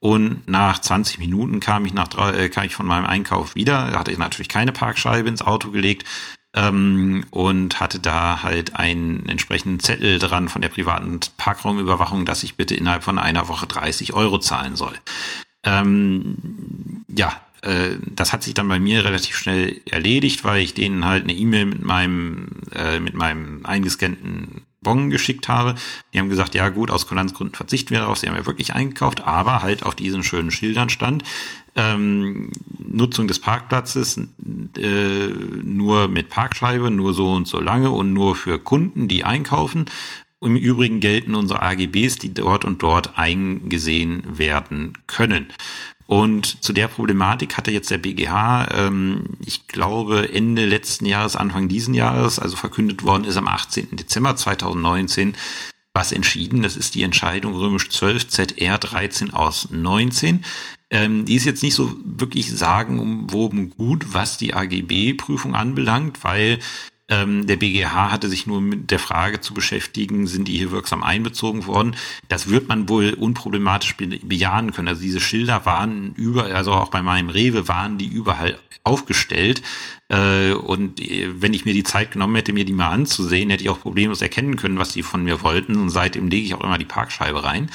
[0.00, 3.90] Und nach 20 Minuten kam ich, nach, äh, kam ich von meinem Einkauf wieder.
[3.90, 6.06] Da hatte ich natürlich keine Parkscheibe ins Auto gelegt
[6.54, 12.56] ähm, und hatte da halt einen entsprechenden Zettel dran von der privaten Parkraumüberwachung, dass ich
[12.56, 14.94] bitte innerhalb von einer Woche 30 Euro zahlen soll.
[15.64, 21.04] Ähm, ja, äh, das hat sich dann bei mir relativ schnell erledigt, weil ich denen
[21.04, 25.74] halt eine E-Mail mit meinem äh, mit meinem eingescannten Bon geschickt habe.
[26.12, 28.18] Die haben gesagt, ja gut, aus Kulanzgründen verzichten wir darauf.
[28.18, 31.22] Sie haben ja wirklich eingekauft, aber halt auf diesen schönen Schildern stand,
[31.76, 34.20] ähm, Nutzung des Parkplatzes
[34.78, 35.28] äh,
[35.62, 39.86] nur mit Parkscheibe, nur so und so lange und nur für Kunden, die einkaufen.
[40.42, 45.48] Im Übrigen gelten unsere AGBs, die dort und dort eingesehen werden können.
[46.10, 51.68] Und zu der Problematik hatte jetzt der BGH, ähm, ich glaube, Ende letzten Jahres, Anfang
[51.68, 53.90] diesen Jahres, also verkündet worden ist am 18.
[53.92, 55.36] Dezember 2019,
[55.94, 56.62] was entschieden.
[56.62, 60.44] Das ist die Entscheidung römisch 12 ZR 13 aus 19.
[60.90, 66.58] Ähm, die ist jetzt nicht so wirklich sagenumwoben gut, was die AGB-Prüfung anbelangt, weil
[67.10, 71.02] ähm, der BGH hatte sich nur mit der Frage zu beschäftigen, sind die hier wirksam
[71.02, 71.96] einbezogen worden?
[72.28, 74.88] Das wird man wohl unproblematisch be bejahen können.
[74.88, 79.62] Also diese Schilder waren über, also auch bei meinem Rewe waren die überall aufgestellt.
[80.08, 83.64] Äh, und äh, wenn ich mir die Zeit genommen hätte, mir die mal anzusehen, hätte
[83.64, 85.76] ich auch problemlos erkennen können, was die von mir wollten.
[85.76, 87.70] Und seitdem lege ich auch immer die Parkscheibe rein.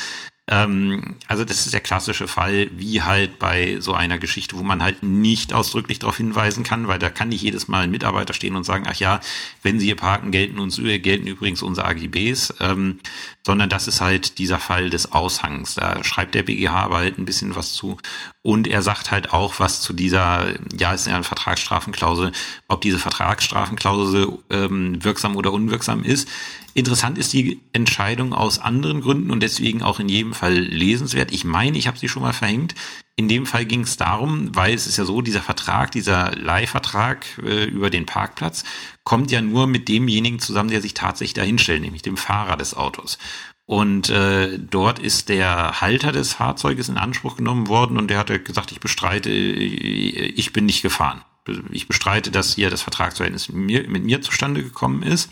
[0.47, 4.83] Ähm, also das ist der klassische Fall, wie halt bei so einer Geschichte, wo man
[4.83, 8.55] halt nicht ausdrücklich darauf hinweisen kann, weil da kann nicht jedes Mal ein Mitarbeiter stehen
[8.55, 9.21] und sagen, ach ja,
[9.63, 12.99] wenn Sie hier parken, gelten uns gelten übrigens unsere AGBs, ähm,
[13.43, 15.75] sondern das ist halt dieser Fall des Aushangs.
[15.75, 17.97] Da schreibt der BGH aber halt ein bisschen was zu
[18.45, 22.31] und er sagt halt auch was zu dieser, ja, ist ja eine Vertragsstrafenklausel,
[22.67, 26.29] ob diese Vertragsstrafenklausel ähm, wirksam oder unwirksam ist.
[26.75, 31.31] Interessant ist die Entscheidung aus anderen Gründen und deswegen auch in jedem Fall lesenswert.
[31.31, 32.75] Ich meine, ich habe sie schon mal verhängt.
[33.15, 37.25] In dem Fall ging es darum, weil es ist ja so, dieser Vertrag, dieser Leihvertrag
[37.43, 38.63] äh, über den Parkplatz
[39.03, 43.17] kommt ja nur mit demjenigen zusammen, der sich tatsächlich dahinstellt, nämlich dem Fahrer des Autos.
[43.65, 48.39] Und äh, dort ist der Halter des Fahrzeuges in Anspruch genommen worden und der hatte
[48.39, 51.23] gesagt, ich bestreite, ich bin nicht gefahren.
[51.71, 55.31] Ich bestreite, dass hier das Vertragsverhältnis mit mir, mit mir zustande gekommen ist.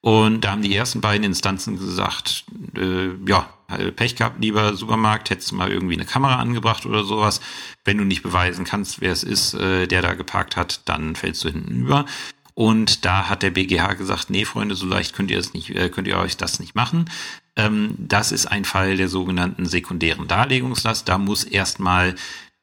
[0.00, 2.44] Und da haben die ersten beiden Instanzen gesagt,
[2.76, 3.48] äh, ja,
[3.96, 7.40] Pech gehabt, lieber Supermarkt, hättest du mal irgendwie eine Kamera angebracht oder sowas.
[7.84, 11.44] Wenn du nicht beweisen kannst, wer es ist, äh, der da geparkt hat, dann fällst
[11.44, 12.06] du hinten über.
[12.54, 15.90] Und da hat der BGH gesagt, nee, Freunde, so leicht könnt ihr es nicht, äh,
[15.90, 17.10] könnt ihr euch das nicht machen.
[17.56, 21.08] Ähm, das ist ein Fall der sogenannten sekundären Darlegungslast.
[21.08, 22.14] Da muss erstmal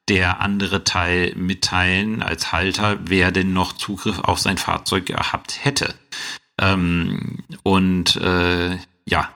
[0.10, 5.96] der andere Teil mitteilen als Halter, wer denn noch Zugriff auf sein Fahrzeug gehabt hätte.
[6.60, 9.30] Ähm, und äh, ja,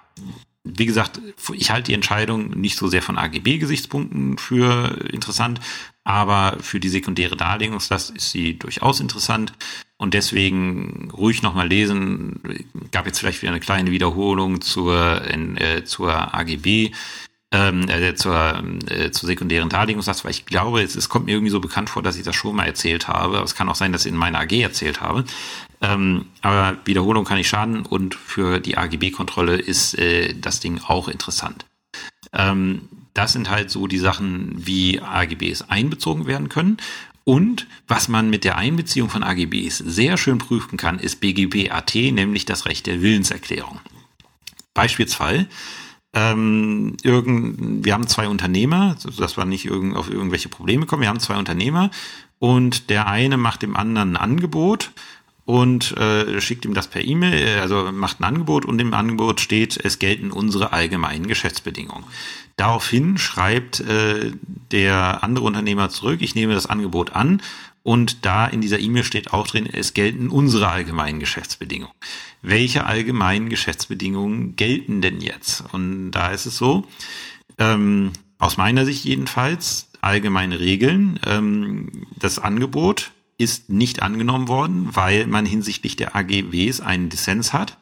[0.63, 1.21] wie gesagt,
[1.53, 5.59] ich halte die Entscheidung nicht so sehr von AGB-Gesichtspunkten für interessant,
[6.03, 9.53] aber für die sekundäre Darlegungslast ist sie durchaus interessant
[9.97, 12.41] und deswegen ruhig nochmal lesen.
[12.91, 16.91] Gab jetzt vielleicht wieder eine kleine Wiederholung zur, äh, zur AGB
[17.51, 21.51] ähm, äh, zur, äh, zur sekundären Darlegungslast, weil ich glaube, es, es kommt mir irgendwie
[21.51, 23.37] so bekannt vor, dass ich das schon mal erzählt habe.
[23.37, 25.23] Aber es kann auch sein, dass ich in meiner AG erzählt habe.
[25.81, 31.07] Ähm, aber Wiederholung kann nicht schaden und für die AGB-Kontrolle ist äh, das Ding auch
[31.07, 31.65] interessant.
[32.33, 36.77] Ähm, das sind halt so die Sachen, wie AGBs einbezogen werden können.
[37.23, 41.93] Und was man mit der Einbeziehung von AGBs sehr schön prüfen kann, ist BGB AT,
[41.93, 43.79] nämlich das Recht der Willenserklärung.
[44.73, 45.47] Beispielsfall,
[46.13, 51.03] ähm, irgend, wir haben zwei Unternehmer, dass wir nicht irgend, auf irgendwelche Probleme kommen.
[51.03, 51.91] Wir haben zwei Unternehmer
[52.39, 54.91] und der eine macht dem anderen ein Angebot
[55.49, 59.83] und äh, schickt ihm das per E-Mail, also macht ein Angebot und im Angebot steht,
[59.83, 62.03] es gelten unsere allgemeinen Geschäftsbedingungen.
[62.55, 64.31] Daraufhin schreibt äh,
[64.71, 67.41] der andere Unternehmer zurück, ich nehme das Angebot an
[67.81, 71.95] und da in dieser E-Mail steht auch drin, es gelten unsere allgemeinen Geschäftsbedingungen.
[72.43, 75.63] Welche allgemeinen Geschäftsbedingungen gelten denn jetzt?
[75.71, 76.85] Und da ist es so,
[77.57, 83.09] ähm, aus meiner Sicht jedenfalls, allgemeine Regeln, ähm, das Angebot
[83.39, 87.78] ist nicht angenommen worden, weil man hinsichtlich der AGBs einen Dissens hat,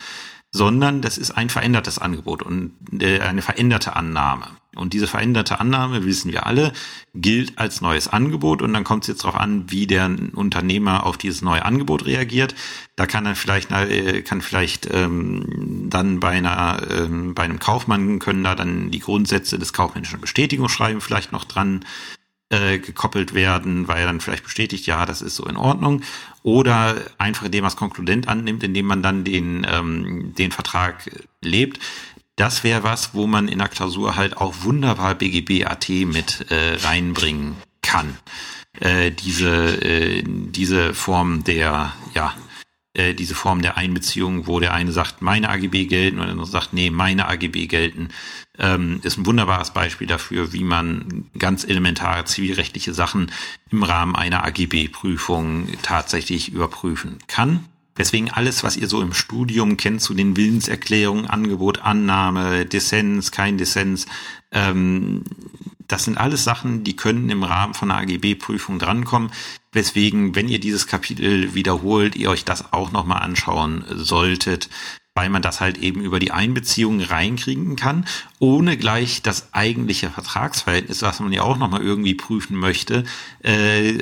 [0.52, 4.48] sondern das ist ein verändertes Angebot und äh, eine veränderte Annahme.
[4.78, 6.72] Und diese veränderte Annahme, wissen wir alle,
[7.16, 8.62] gilt als neues Angebot.
[8.62, 12.54] Und dann kommt es jetzt darauf an, wie der Unternehmer auf dieses neue Angebot reagiert.
[12.96, 18.20] Da kann er vielleicht, äh, kann vielleicht ähm, dann bei einer, ähm, bei einem Kaufmann
[18.20, 21.84] können da dann die Grundsätze des kaufmännischen Bestätigungsschreiben vielleicht noch dran
[22.50, 26.02] äh, gekoppelt werden, weil er dann vielleicht bestätigt, ja, das ist so in Ordnung.
[26.44, 31.10] Oder einfach indem man es konkludent annimmt, indem man dann den, ähm, den Vertrag
[31.42, 31.80] lebt.
[32.38, 37.58] Das wäre was, wo man in der Klausur halt auch wunderbar BGB-AT mit äh, reinbringen
[37.82, 38.18] kann.
[38.80, 42.34] Äh, diese, äh, diese Form der, ja,
[42.94, 46.48] äh, diese Form der Einbeziehung, wo der eine sagt, meine AGB gelten und der andere
[46.48, 48.10] sagt, nee, meine AGB gelten,
[48.60, 53.32] ähm, ist ein wunderbares Beispiel dafür, wie man ganz elementare zivilrechtliche Sachen
[53.70, 57.66] im Rahmen einer AGB-Prüfung tatsächlich überprüfen kann.
[57.98, 63.58] Deswegen alles, was ihr so im Studium kennt zu den Willenserklärungen, Angebot, Annahme, Dissens, kein
[63.58, 64.06] Dissens,
[64.52, 65.24] ähm,
[65.88, 69.32] das sind alles Sachen, die können im Rahmen von einer AGB-Prüfung drankommen.
[69.72, 74.70] Weswegen, wenn ihr dieses Kapitel wiederholt, ihr euch das auch nochmal anschauen solltet,
[75.18, 78.06] weil man das halt eben über die Einbeziehung reinkriegen kann,
[78.38, 83.04] ohne gleich das eigentliche Vertragsverhältnis, was man ja auch nochmal irgendwie prüfen möchte,
[83.42, 83.98] äh,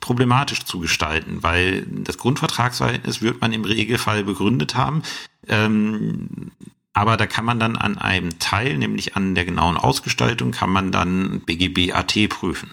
[0.00, 5.04] problematisch zu gestalten, weil das Grundvertragsverhältnis wird man im Regelfall begründet haben.
[5.46, 6.50] Ähm,
[6.92, 10.90] aber da kann man dann an einem Teil, nämlich an der genauen Ausgestaltung, kann man
[10.90, 12.72] dann BGB AT prüfen.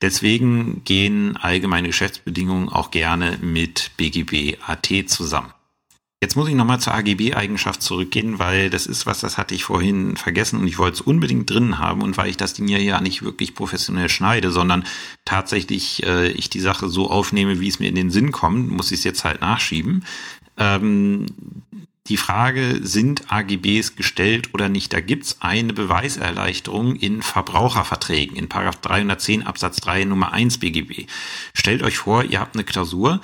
[0.00, 5.52] Deswegen gehen allgemeine Geschäftsbedingungen auch gerne mit BGB AT zusammen.
[6.22, 10.18] Jetzt muss ich nochmal zur AGB-Eigenschaft zurückgehen, weil das ist was, das hatte ich vorhin
[10.18, 13.00] vergessen und ich wollte es unbedingt drin haben und weil ich das Ding ja, ja
[13.00, 14.84] nicht wirklich professionell schneide, sondern
[15.24, 18.92] tatsächlich äh, ich die Sache so aufnehme, wie es mir in den Sinn kommt, muss
[18.92, 20.04] ich es jetzt halt nachschieben.
[20.58, 21.24] Ähm,
[22.08, 24.92] die Frage, sind AGBs gestellt oder nicht?
[24.92, 31.06] Da gibt's eine Beweiserleichterung in Verbraucherverträgen, in 310 Absatz 3 Nummer 1 BGB.
[31.54, 33.20] Stellt euch vor, ihr habt eine Klausur,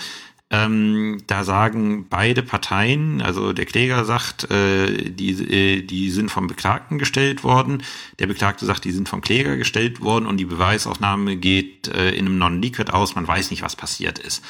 [0.48, 6.46] ähm, da sagen beide Parteien, also der Kläger sagt, äh, die, äh, die sind vom
[6.46, 7.82] Beklagten gestellt worden,
[8.20, 12.26] der Beklagte sagt, die sind vom Kläger gestellt worden und die Beweisaufnahme geht äh, in
[12.26, 14.44] einem Non-Liquid aus, man weiß nicht, was passiert ist.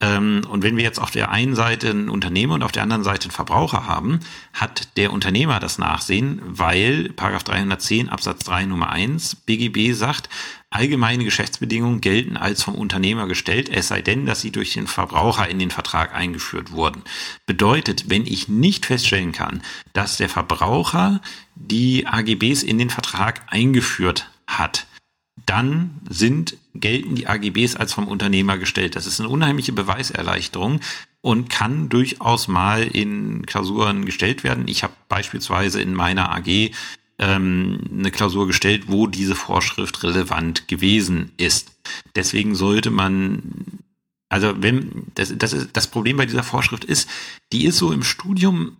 [0.00, 3.04] Ähm, und wenn wir jetzt auf der einen Seite einen Unternehmer und auf der anderen
[3.04, 4.20] Seite einen Verbraucher haben,
[4.54, 10.30] hat der Unternehmer das Nachsehen, weil Paragraph 310 Absatz 3 Nummer 1 BGB sagt,
[10.72, 15.48] Allgemeine Geschäftsbedingungen gelten als vom Unternehmer gestellt, es sei denn, dass sie durch den Verbraucher
[15.48, 17.02] in den Vertrag eingeführt wurden.
[17.44, 21.20] Bedeutet, wenn ich nicht feststellen kann, dass der Verbraucher
[21.56, 24.86] die AGBs in den Vertrag eingeführt hat,
[25.44, 28.94] dann sind, gelten die AGBs als vom Unternehmer gestellt.
[28.94, 30.80] Das ist eine unheimliche Beweiserleichterung
[31.20, 34.68] und kann durchaus mal in Klausuren gestellt werden.
[34.68, 36.70] Ich habe beispielsweise in meiner AG
[37.20, 41.70] ähm, eine Klausur gestellt, wo diese Vorschrift relevant gewesen ist.
[42.16, 43.78] Deswegen sollte man
[44.30, 47.10] also wenn das, das ist das Problem bei dieser Vorschrift ist,
[47.52, 48.76] die ist so im Studium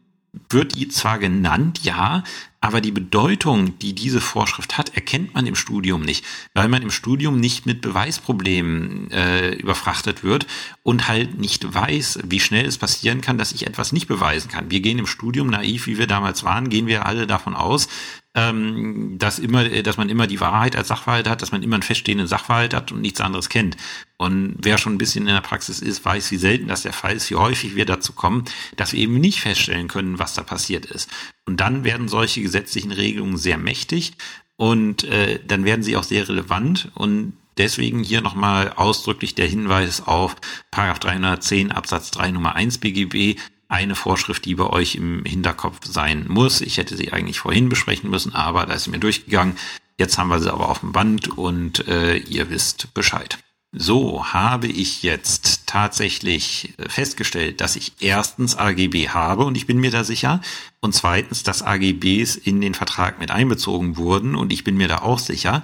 [0.48, 2.22] wird die zwar genannt, ja,
[2.60, 6.90] aber die Bedeutung, die diese Vorschrift hat, erkennt man im Studium nicht, weil man im
[6.90, 10.46] Studium nicht mit Beweisproblemen äh, überfrachtet wird
[10.82, 14.70] und halt nicht weiß, wie schnell es passieren kann, dass ich etwas nicht beweisen kann.
[14.70, 17.88] Wir gehen im Studium naiv, wie wir damals waren, gehen wir alle davon aus,
[18.34, 21.82] ähm, dass immer, dass man immer die Wahrheit als Sachverhalt hat, dass man immer einen
[21.82, 23.76] feststehenden Sachverhalt hat und nichts anderes kennt.
[24.18, 27.16] Und wer schon ein bisschen in der Praxis ist, weiß, wie selten das der Fall
[27.16, 28.44] ist, wie häufig wir dazu kommen,
[28.76, 31.10] dass wir eben nicht feststellen können, was da passiert ist.
[31.46, 34.12] Und dann werden solche gesetzlichen Regelungen sehr mächtig
[34.56, 40.06] und äh, dann werden sie auch sehr relevant und Deswegen hier nochmal ausdrücklich der Hinweis
[40.06, 40.34] auf
[40.70, 46.24] Paragraph 310 Absatz 3 Nummer 1 BGB eine Vorschrift, die bei euch im Hinterkopf sein
[46.26, 46.62] muss.
[46.62, 49.56] Ich hätte sie eigentlich vorhin besprechen müssen, aber da ist mir durchgegangen.
[49.98, 53.38] Jetzt haben wir sie aber auf dem Band und äh, ihr wisst Bescheid.
[53.72, 59.92] So habe ich jetzt tatsächlich festgestellt, dass ich erstens AGB habe und ich bin mir
[59.92, 60.40] da sicher
[60.80, 65.02] und zweitens, dass AGBs in den Vertrag mit einbezogen wurden und ich bin mir da
[65.02, 65.62] auch sicher.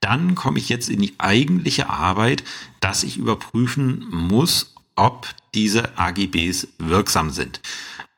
[0.00, 2.44] Dann komme ich jetzt in die eigentliche Arbeit,
[2.80, 7.62] dass ich überprüfen muss, ob diese AGBs wirksam sind.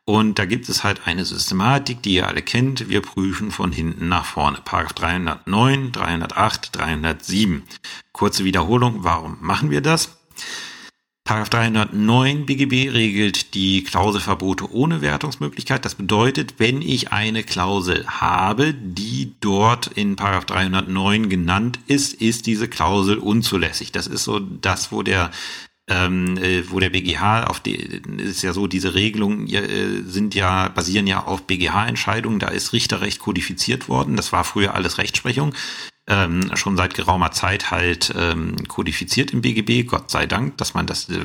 [0.05, 2.89] Und da gibt es halt eine Systematik, die ihr alle kennt.
[2.89, 4.59] Wir prüfen von hinten nach vorne.
[4.65, 7.63] Paragraph 309, 308, 307.
[8.13, 9.05] Kurze Wiederholung.
[9.05, 10.17] Warum machen wir das?
[11.31, 15.85] Paragraph 309 BGB regelt die Klauselverbote ohne Wertungsmöglichkeit.
[15.85, 22.47] Das bedeutet, wenn ich eine Klausel habe, die dort in Paragraph 309 genannt ist, ist
[22.47, 23.93] diese Klausel unzulässig.
[23.93, 25.31] Das ist so das, wo der
[25.91, 30.69] ähm, äh, wo der BGH auf die ist ja so, diese Regelungen äh, sind ja,
[30.69, 35.53] basieren ja auf BGH-Entscheidungen, da ist Richterrecht kodifiziert worden, das war früher alles Rechtsprechung,
[36.07, 40.87] ähm, schon seit geraumer Zeit halt ähm, kodifiziert im BGB, Gott sei Dank, dass man
[40.87, 41.19] das, äh,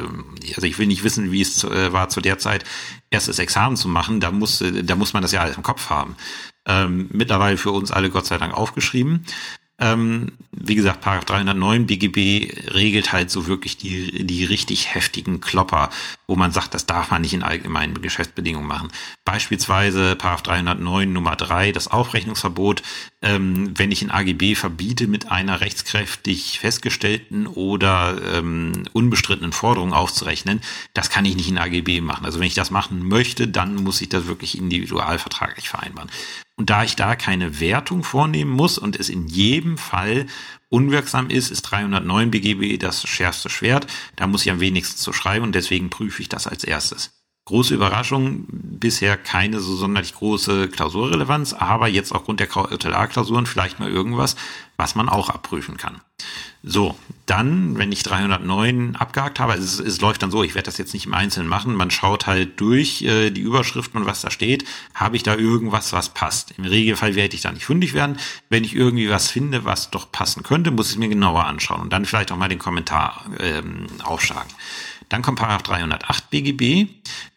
[0.55, 2.65] also ich will nicht wissen, wie es zu, äh, war zu der Zeit,
[3.11, 5.91] erstes Examen zu machen, da muss, äh, da muss man das ja alles im Kopf
[5.91, 6.15] haben.
[6.67, 9.25] Ähm, mittlerweile für uns alle Gott sei Dank aufgeschrieben.
[9.77, 15.89] Ähm, wie gesagt, Paragraph 309 BGB regelt halt so wirklich die, die richtig heftigen Klopper,
[16.27, 18.89] wo man sagt, das darf man nicht in allgemeinen Geschäftsbedingungen machen.
[19.25, 22.83] Beispielsweise Paragraph 309 Nummer 3, das Aufrechnungsverbot,
[23.25, 30.61] ähm, wenn ich in AGB verbiete, mit einer rechtskräftig festgestellten oder ähm, unbestrittenen Forderung aufzurechnen,
[30.93, 32.23] das kann ich nicht in AGB machen.
[32.23, 36.11] Also wenn ich das machen möchte, dann muss ich das wirklich individualvertraglich vereinbaren.
[36.55, 40.27] Und da ich da keine Wertung vornehmen muss und es in jedem Fall
[40.69, 43.87] unwirksam ist, ist 309 BGB das schärfste Schwert.
[44.15, 47.24] Da muss ich am wenigsten zu schreiben und deswegen prüfe ich das als erstes.
[47.45, 53.87] Große Überraschung, bisher keine so sonderlich große Klausurrelevanz, aber jetzt aufgrund der Kautelarklausuren vielleicht mal
[53.87, 54.35] irgendwas,
[54.77, 56.01] was man auch abprüfen kann.
[56.63, 60.79] So, dann, wenn ich 309 abgehakt habe, es, es läuft dann so, ich werde das
[60.79, 64.31] jetzt nicht im Einzelnen machen, man schaut halt durch äh, die Überschriften und was da
[64.31, 64.65] steht,
[64.95, 66.55] habe ich da irgendwas, was passt.
[66.57, 68.17] Im Regelfall werde ich da nicht fündig werden.
[68.49, 71.93] Wenn ich irgendwie was finde, was doch passen könnte, muss ich mir genauer anschauen und
[71.93, 74.49] dann vielleicht auch mal den Kommentar ähm, aufschlagen.
[75.09, 76.87] Dann kommt Paragraph 308 BGB.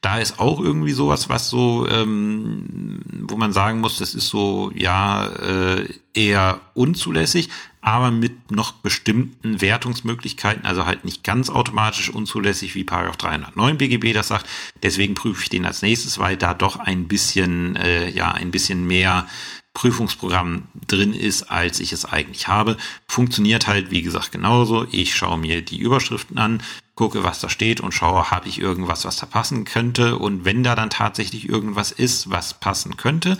[0.01, 4.71] Da ist auch irgendwie sowas, was so, ähm, wo man sagen muss, das ist so,
[4.75, 7.49] ja, äh, eher unzulässig,
[7.81, 14.12] aber mit noch bestimmten Wertungsmöglichkeiten, also halt nicht ganz automatisch unzulässig, wie Paragraph 309 BGB
[14.12, 14.47] das sagt.
[14.83, 18.87] Deswegen prüfe ich den als nächstes, weil da doch ein bisschen, äh, ja, ein bisschen
[18.87, 19.27] mehr
[19.75, 22.77] Prüfungsprogramm drin ist, als ich es eigentlich habe.
[23.07, 24.89] Funktioniert halt, wie gesagt, genauso.
[24.91, 26.62] Ich schaue mir die Überschriften an,
[26.99, 30.19] gucke, was da steht und schaue, habe ich irgendwas, was da passen könnte.
[30.19, 33.39] Und wenn da dann tatsächlich irgendwas ist, was passen könnte,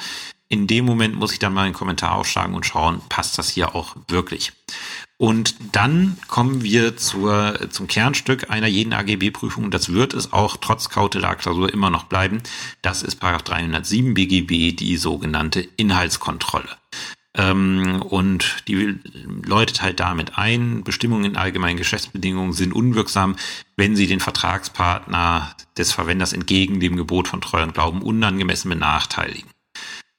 [0.49, 3.75] in dem Moment muss ich dann mal einen Kommentar aufschlagen und schauen, passt das hier
[3.75, 4.53] auch wirklich.
[5.17, 9.73] Und dann kommen wir zur, zum Kernstück einer jeden AGB-Prüfung.
[9.73, 12.41] Das wird es auch trotz Kautelarklausur immer noch bleiben.
[12.81, 16.71] Das ist Paragraph 307 BGB, die sogenannte Inhaltskontrolle.
[17.39, 18.99] Ähm, und die
[19.47, 23.36] läutet halt damit ein, Bestimmungen in allgemeinen Geschäftsbedingungen sind unwirksam,
[23.76, 29.49] wenn sie den Vertragspartner des Verwenders entgegen dem Gebot von Treu und Glauben unangemessen benachteiligen.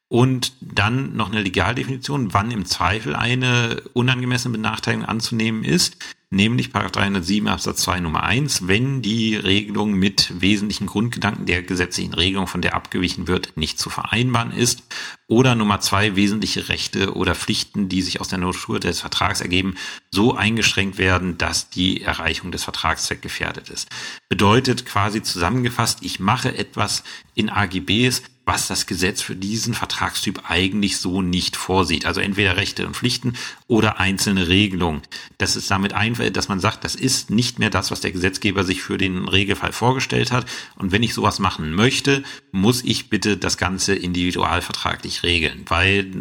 [0.09, 5.97] Und dann noch eine Legaldefinition, wann im Zweifel eine unangemessene Benachteiligung anzunehmen ist,
[6.31, 12.47] nämlich 307 Absatz 2 Nummer 1, wenn die Regelung mit wesentlichen Grundgedanken der gesetzlichen Regelung,
[12.47, 14.83] von der abgewichen wird, nicht zu vereinbaren ist.
[15.27, 19.75] Oder Nummer 2, wesentliche Rechte oder Pflichten, die sich aus der Natur des Vertrags ergeben,
[20.11, 23.89] so eingeschränkt werden, dass die Erreichung des Vertragszwecks gefährdet ist.
[24.27, 27.03] Bedeutet quasi zusammengefasst, ich mache etwas
[27.35, 32.07] in AGBs, was das Gesetz für diesen Vertragstyp eigentlich so nicht vorsieht.
[32.07, 33.35] Also entweder Rechte und Pflichten
[33.67, 35.03] oder einzelne Regelungen.
[35.37, 38.63] Das ist damit einfach, dass man sagt, das ist nicht mehr das, was der Gesetzgeber
[38.63, 40.47] sich für den Regelfall vorgestellt hat.
[40.77, 46.11] Und wenn ich sowas machen möchte, muss ich bitte das Ganze individualvertraglich regeln, weil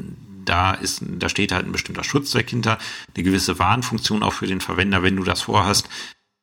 [0.45, 2.76] da ist, da steht halt ein bestimmter Schutzzweck hinter,
[3.16, 5.89] eine gewisse Warnfunktion auch für den Verwender, wenn du das vorhast.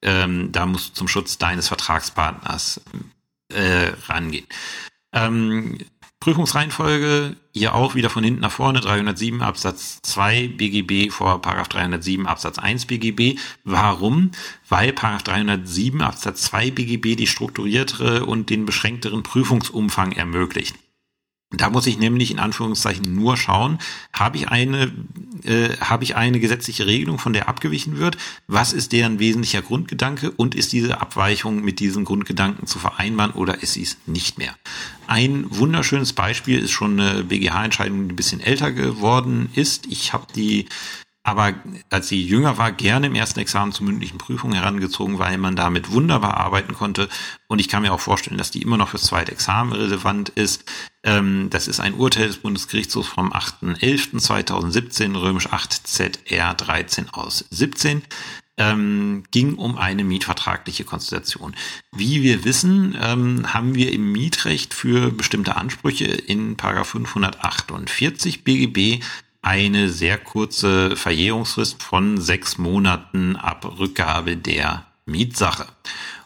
[0.02, 2.82] Ähm, da musst du zum Schutz deines Vertragspartners
[3.50, 4.48] äh, rangehen.
[5.16, 5.80] Ähm,
[6.20, 12.26] Prüfungsreihenfolge hier auch wieder von hinten nach vorne 307 Absatz 2 BGB vor Paragraph 307
[12.26, 13.39] Absatz 1 BGB.
[13.63, 14.32] Warum?
[14.68, 20.76] Weil Paragraph 307 Absatz 2 BGB die strukturiertere und den beschränkteren Prüfungsumfang ermöglicht.
[21.58, 23.80] Da muss ich nämlich in Anführungszeichen nur schauen,
[24.14, 24.91] habe ich eine,
[25.43, 28.18] äh, habe ich eine gesetzliche Regelung, von der abgewichen wird?
[28.47, 33.62] Was ist deren wesentlicher Grundgedanke und ist diese Abweichung mit diesen Grundgedanken zu vereinbaren oder
[33.62, 34.56] ist sie es nicht mehr?
[35.08, 39.86] Ein wunderschönes Beispiel ist schon eine BGH-Entscheidung, die ein bisschen älter geworden ist.
[39.88, 40.66] Ich habe die
[41.26, 41.56] aber
[41.90, 45.92] als sie jünger war, gerne im ersten Examen zur mündlichen Prüfung herangezogen, weil man damit
[45.92, 47.10] wunderbar arbeiten konnte.
[47.48, 50.72] Und ich kann mir auch vorstellen, dass die immer noch fürs zweite Examen relevant ist.
[51.04, 58.04] Ähm, das ist ein Urteil des Bundesgerichtshofs vom 8.11.2017, römisch 8 ZR 13 aus 17.
[58.58, 61.56] ähm, ging um eine mietvertragliche Konstellation.
[61.92, 69.04] Wie wir wissen, ähm, haben wir im Mietrecht für bestimmte Ansprüche in 548 BGB
[69.46, 75.68] eine sehr kurze Verjährungsfrist von sechs Monaten ab Rückgabe der Mietsache.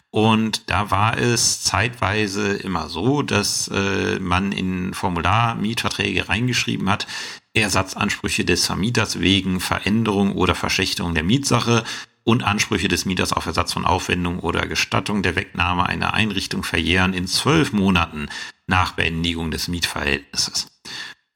[0.10, 7.08] Und da war es zeitweise immer so, dass äh, man in Formular Mietverträge reingeschrieben hat,
[7.54, 11.84] Ersatzansprüche des Vermieters wegen Veränderung oder Verschlechterung der Mietsache
[12.24, 17.14] und Ansprüche des Mieters auf Ersatz von Aufwendung oder Gestattung der Wegnahme einer Einrichtung verjähren
[17.14, 18.30] in zwölf Monaten
[18.66, 20.68] nach Beendigung des Mietverhältnisses.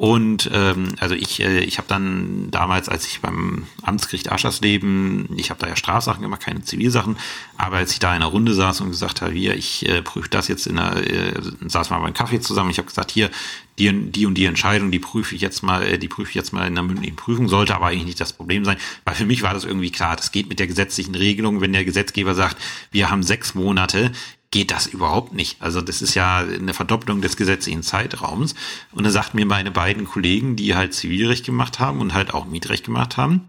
[0.04, 5.50] Und ähm, also ich, äh, ich habe dann damals, als ich beim Amtsgericht Aschersleben, ich
[5.50, 7.16] habe da ja Strafsachen gemacht, keine Zivilsachen,
[7.56, 10.28] aber als ich da in einer Runde saß und gesagt habe, hier, ich äh, prüfe
[10.28, 13.32] das jetzt in einer, äh, saß mal beim Kaffee zusammen, ich habe gesagt, hier,
[13.80, 16.52] die, die und die Entscheidung, die prüfe ich jetzt mal, äh, die prüfe ich jetzt
[16.52, 18.76] mal in einer mündlichen Prüfung, sollte aber eigentlich nicht das Problem sein,
[19.06, 21.86] weil für mich war das irgendwie klar, das geht mit der gesetzlichen Regelung, wenn der
[21.86, 22.58] Gesetzgeber sagt,
[22.92, 24.12] wir haben sechs Monate,
[24.54, 25.60] geht das überhaupt nicht.
[25.64, 28.54] Also das ist ja eine Verdopplung des gesetzlichen Zeitraums.
[28.92, 32.46] Und da sagt mir meine beiden Kollegen, die halt Zivilrecht gemacht haben und halt auch
[32.46, 33.42] Mietrecht gemacht haben,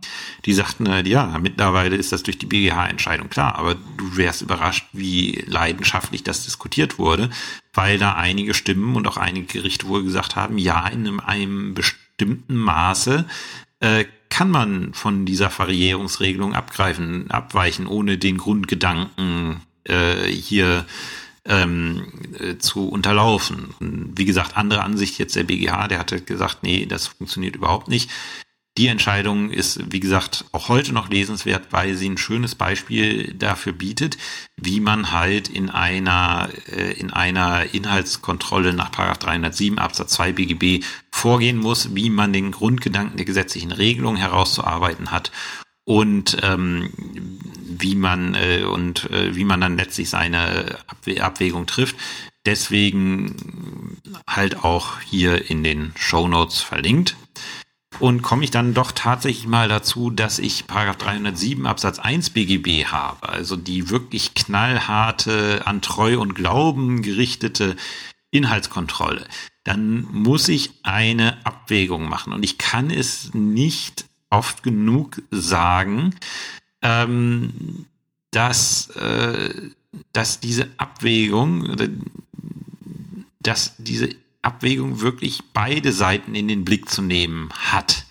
[0.46, 4.86] die sagten halt, ja, mittlerweile ist das durch die BGH-Entscheidung klar, aber du wärst überrascht,
[4.94, 7.28] wie leidenschaftlich das diskutiert wurde,
[7.74, 11.74] weil da einige Stimmen und auch einige Gerichte wohl gesagt haben, ja, in einem, einem
[11.74, 13.26] bestimmten Maße
[13.80, 20.86] äh, kann man von dieser Verjährungsregelung abgreifen, abweichen, ohne den Grundgedanken äh, hier
[21.46, 22.06] ähm,
[22.38, 23.74] äh, zu unterlaufen.
[23.80, 28.10] Wie gesagt, andere Ansicht jetzt der BGH, der hatte gesagt, nee, das funktioniert überhaupt nicht.
[28.76, 33.72] Die Entscheidung ist, wie gesagt, auch heute noch lesenswert, weil sie ein schönes Beispiel dafür
[33.72, 34.18] bietet,
[34.56, 41.58] wie man halt in einer, äh, in einer Inhaltskontrolle nach 307 Absatz 2 BGB vorgehen
[41.58, 45.30] muss, wie man den Grundgedanken der gesetzlichen Regelung herauszuarbeiten hat
[45.84, 46.90] und ähm,
[47.78, 51.96] wie man äh, und äh, wie man dann letztlich seine Abw Abwägung trifft.
[52.46, 57.16] Deswegen halt auch hier in den Show Notes verlinkt.
[58.00, 62.86] Und komme ich dann doch tatsächlich mal dazu, dass ich Paragraph 307 Absatz 1 BGB
[62.86, 67.76] habe, also die wirklich knallharte, an Treu und Glauben gerichtete
[68.32, 69.24] Inhaltskontrolle,
[69.62, 72.32] dann muss ich eine Abwägung machen.
[72.32, 76.14] Und ich kann es nicht oft genug sagen,
[76.82, 77.86] ähm,
[78.30, 79.70] dass, äh,
[80.12, 81.76] dass diese Abwägung,
[83.40, 84.10] dass diese
[84.42, 88.06] Abwägung wirklich beide Seiten in den Blick zu nehmen hat.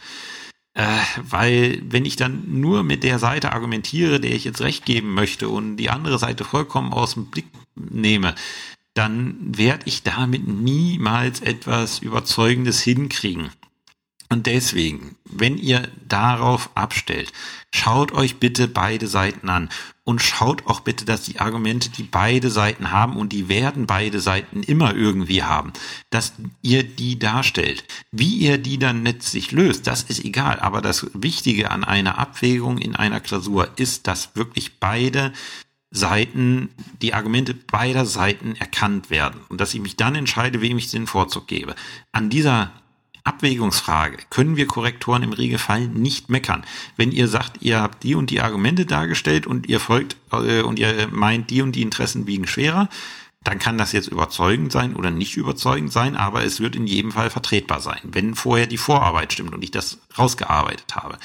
[0.76, 5.13] Äh, weil wenn ich dann nur mit der Seite argumentiere, der ich jetzt recht geben
[5.13, 7.45] möchte und die andere Seite vollkommen aus dem Blick
[7.76, 8.34] nehme,
[8.95, 13.49] dann werde ich damit niemals etwas Überzeugendes hinkriegen.
[14.34, 17.31] Und deswegen, wenn ihr darauf abstellt,
[17.69, 19.69] schaut euch bitte beide Seiten an
[20.05, 24.19] und schaut auch bitte, dass die Argumente, die beide Seiten haben und die werden beide
[24.19, 25.71] Seiten immer irgendwie haben,
[26.09, 27.84] dass ihr die darstellt.
[28.11, 30.59] Wie ihr die dann letztlich löst, das ist egal.
[30.59, 35.31] Aber das Wichtige an einer Abwägung in einer Klausur ist, dass wirklich beide
[35.91, 36.69] Seiten,
[37.03, 41.05] die Argumente beider Seiten erkannt werden und dass ich mich dann entscheide, wem ich den
[41.05, 41.75] Vorzug gebe.
[42.11, 42.71] An dieser
[43.24, 46.65] Abwägungsfrage können wir Korrektoren im Regelfall nicht meckern.
[46.97, 50.78] Wenn ihr sagt, ihr habt die und die Argumente dargestellt und ihr folgt äh, und
[50.78, 52.89] ihr meint, die und die Interessen wiegen schwerer,
[53.43, 57.11] dann kann das jetzt überzeugend sein oder nicht überzeugend sein, aber es wird in jedem
[57.11, 61.17] Fall vertretbar sein, wenn vorher die Vorarbeit stimmt und ich das rausgearbeitet habe.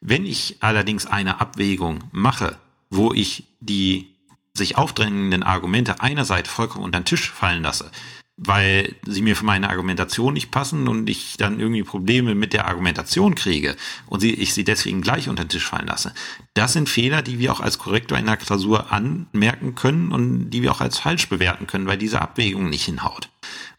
[0.00, 2.58] Wenn ich allerdings eine Abwägung mache,
[2.90, 4.08] wo ich die
[4.54, 7.90] sich aufdrängenden Argumente einerseits vollkommen unter den Tisch fallen lasse,
[8.36, 12.66] weil sie mir für meine Argumentation nicht passen und ich dann irgendwie Probleme mit der
[12.66, 13.76] Argumentation kriege
[14.06, 16.14] und sie, ich sie deswegen gleich unter den Tisch fallen lasse.
[16.54, 20.62] Das sind Fehler, die wir auch als Korrektor in der Klausur anmerken können und die
[20.62, 23.28] wir auch als falsch bewerten können, weil diese Abwägung nicht hinhaut.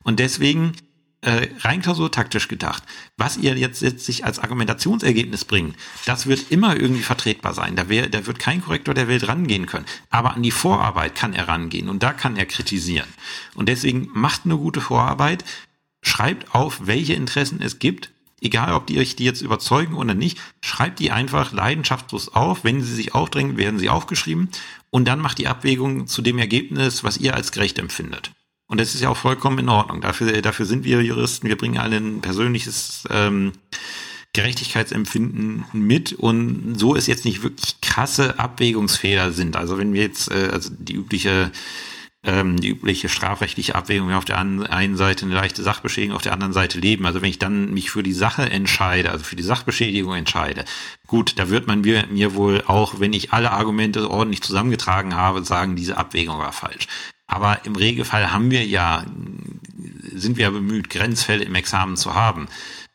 [0.04, 0.74] Und deswegen
[1.24, 2.84] äh, rein klausurtaktisch gedacht,
[3.18, 7.76] was ihr jetzt, jetzt sich als Argumentationsergebnis bringt, das wird immer irgendwie vertretbar sein.
[7.76, 9.86] Da, wär, da wird kein Korrektor der Welt rangehen können.
[10.10, 13.08] Aber an die Vorarbeit kann er rangehen und da kann er kritisieren.
[13.56, 15.44] Und deswegen macht eine gute Vorarbeit,
[16.02, 18.12] schreibt auf, welche Interessen es gibt,
[18.42, 22.64] egal ob die euch die jetzt überzeugen oder nicht, schreibt die einfach leidenschaftslos auf.
[22.64, 24.50] Wenn sie sich aufdrängen, werden sie aufgeschrieben
[24.90, 28.32] und dann macht die Abwägung zu dem Ergebnis, was ihr als gerecht empfindet.
[28.74, 30.02] Und das ist ja auch vollkommen in Ordnung.
[30.02, 31.48] Dafür, dafür sind wir Juristen.
[31.48, 33.52] Wir bringen alle ein persönliches ähm,
[34.34, 36.14] Gerechtigkeitsempfinden mit.
[36.14, 39.58] Und so ist jetzt nicht wirklich krasse Abwägungsfehler sind.
[39.58, 41.52] Also wenn wir jetzt, äh, also die übliche
[42.24, 46.54] ähm, die übliche strafrechtliche Abwägung, auf der einen Seite eine leichte Sachbeschädigung, auf der anderen
[46.54, 47.06] Seite Leben.
[47.06, 50.66] Also wenn ich dann mich für die Sache entscheide, also für die Sachbeschädigung entscheide,
[51.06, 55.44] gut, da wird man mir, mir wohl auch, wenn ich alle Argumente ordentlich zusammengetragen habe,
[55.44, 56.88] sagen, diese Abwägung war falsch.
[57.28, 59.06] Aber im Regelfall haben wir ja,
[60.14, 62.48] sind wir ja bemüht, Grenzfälle im Examen zu haben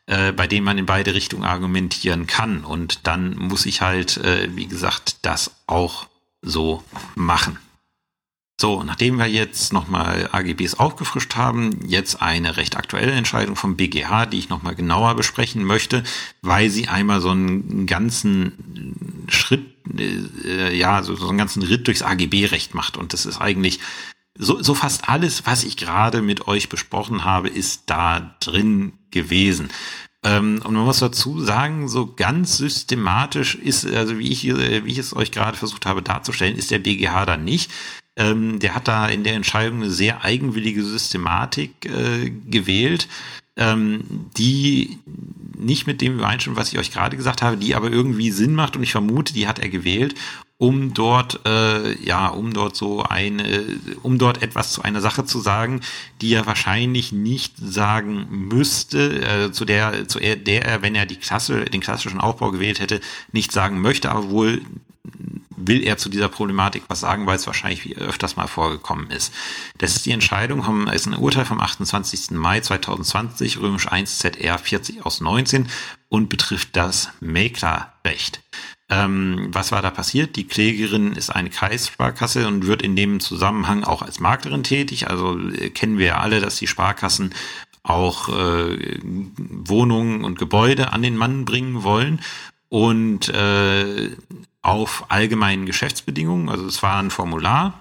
[0.09, 2.65] äh, bei denen man in beide Richtungen argumentieren kann.
[2.65, 6.07] Und dann muss ich halt, äh, wie gesagt, das auch
[6.41, 7.59] so machen.
[8.59, 14.25] So, nachdem wir jetzt nochmal AGBs aufgefrischt haben, jetzt eine recht aktuelle Entscheidung vom BGH,
[14.25, 16.03] die ich nochmal genauer besprechen möchte,
[16.41, 19.63] weil sie einmal so einen ganzen Schritt,
[19.95, 22.97] äh, ja, so, so einen ganzen Ritt durchs AGB-Recht macht.
[22.97, 23.79] Und das ist eigentlich
[24.39, 29.69] so, so fast alles, was ich gerade mit euch besprochen habe, ist da drin gewesen.
[30.23, 34.97] Ähm, und man muss dazu sagen, so ganz systematisch ist, also wie ich, wie ich
[34.97, 37.69] es euch gerade versucht habe darzustellen, ist der BGH da nicht.
[38.15, 43.07] Ähm, der hat da in der Entscheidung eine sehr eigenwillige Systematik äh, gewählt,
[43.55, 44.99] ähm, die
[45.57, 48.77] nicht mit dem übereinstimmt, was ich euch gerade gesagt habe, die aber irgendwie Sinn macht
[48.77, 50.15] und ich vermute, die hat er gewählt,
[50.59, 53.65] um dort, äh, ja, um dort so eine,
[54.03, 55.79] um dort etwas zu einer Sache zu sagen,
[56.19, 61.15] die er wahrscheinlich nicht sagen müsste, äh, zu der, zu der er, wenn er die
[61.15, 62.99] Klasse, den klassischen Aufbau gewählt hätte,
[63.31, 64.61] nicht sagen möchte, aber wohl
[65.55, 69.33] will er zu dieser Problematik was sagen, weil es wahrscheinlich öfters mal vorgekommen ist.
[69.77, 72.31] Das ist die Entscheidung, ist ein Urteil vom 28.
[72.31, 75.69] Mai 2020, römisch 1 ZR 40 aus 19
[76.09, 78.41] und betrifft das Maklerrecht.
[78.89, 80.35] Ähm, was war da passiert?
[80.35, 85.09] Die Klägerin ist eine Kreissparkasse und wird in dem Zusammenhang auch als Maklerin tätig.
[85.09, 87.33] Also äh, kennen wir ja alle, dass die Sparkassen
[87.83, 92.19] auch äh, Wohnungen und Gebäude an den Mann bringen wollen
[92.69, 94.09] und äh,
[94.61, 97.79] auf allgemeinen Geschäftsbedingungen, also es war ein Formular,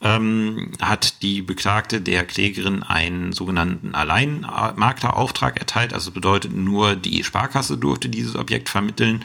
[0.00, 5.94] ähm, hat die Beklagte der Klägerin einen sogenannten Alleinmaklerauftrag erteilt.
[5.94, 9.24] Also bedeutet nur die Sparkasse durfte dieses Objekt vermitteln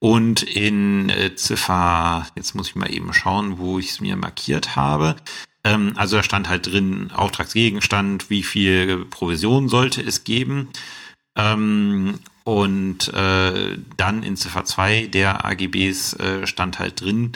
[0.00, 4.76] und in äh, Ziffer, jetzt muss ich mal eben schauen, wo ich es mir markiert
[4.76, 5.16] habe.
[5.64, 10.68] Ähm, also da stand halt drin Auftragsgegenstand, wie viel Provision sollte es geben.
[11.36, 17.32] Ähm, und äh, dann in Ziffer 2 der AGBs äh, stand halt drin,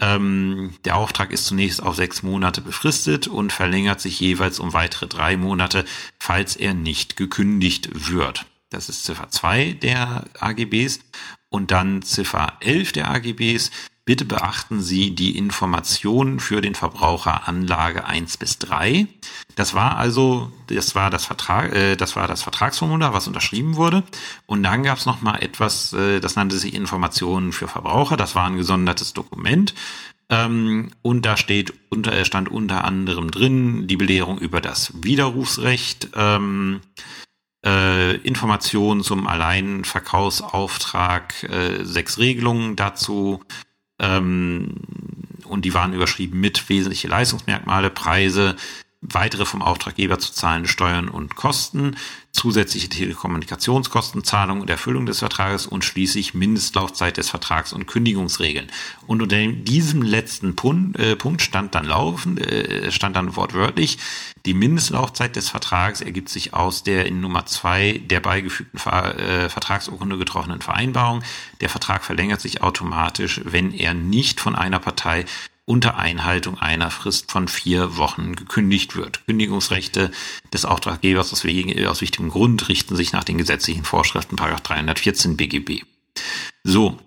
[0.00, 5.06] ähm, der Auftrag ist zunächst auf sechs Monate befristet und verlängert sich jeweils um weitere
[5.06, 5.84] drei Monate,
[6.18, 8.46] falls er nicht gekündigt wird.
[8.70, 11.00] Das ist Ziffer 2 der AGBs.
[11.50, 13.70] Und dann Ziffer 11 der AGBs.
[14.06, 19.06] Bitte beachten Sie die Informationen für den Verbraucher Anlage 1 bis 3.
[19.54, 24.02] Das war also, das war das Vertrag, äh, das war das Vertragsformular, was unterschrieben wurde.
[24.46, 28.16] Und dann gab es noch mal etwas, äh, das nannte sich Informationen für Verbraucher.
[28.16, 29.74] Das war ein gesondertes Dokument.
[30.30, 36.08] Ähm, und da steht unter, stand unter anderem drin die Belehrung über das Widerrufsrecht.
[36.14, 36.80] Ähm,
[37.64, 43.42] äh, Informationen zum Alleinverkaufsauftrag, äh, sechs Regelungen dazu.
[43.98, 44.74] Ähm,
[45.44, 48.54] und die waren überschrieben mit wesentliche Leistungsmerkmale, Preise,
[49.02, 51.96] weitere vom Auftraggeber zu zahlende Steuern und Kosten,
[52.32, 58.70] zusätzliche Telekommunikationskostenzahlung und Erfüllung des Vertrages und schließlich Mindestlaufzeit des Vertrags und Kündigungsregeln.
[59.06, 63.98] Und unter diesem letzten Punkt, äh, Punkt stand dann laufen, äh, stand dann wortwörtlich,
[64.46, 70.18] die Mindestlaufzeit des Vertrags ergibt sich aus der in Nummer zwei der beigefügten äh, Vertragsurkunde
[70.18, 71.22] getroffenen Vereinbarung.
[71.60, 75.24] Der Vertrag verlängert sich automatisch, wenn er nicht von einer Partei
[75.70, 79.24] unter Einhaltung einer Frist von vier Wochen gekündigt wird.
[79.26, 80.10] Kündigungsrechte
[80.52, 81.46] des Auftraggebers aus,
[81.86, 85.84] aus wichtigem Grund richten sich nach den gesetzlichen Vorschriften 314 BGB.
[86.64, 86.98] So,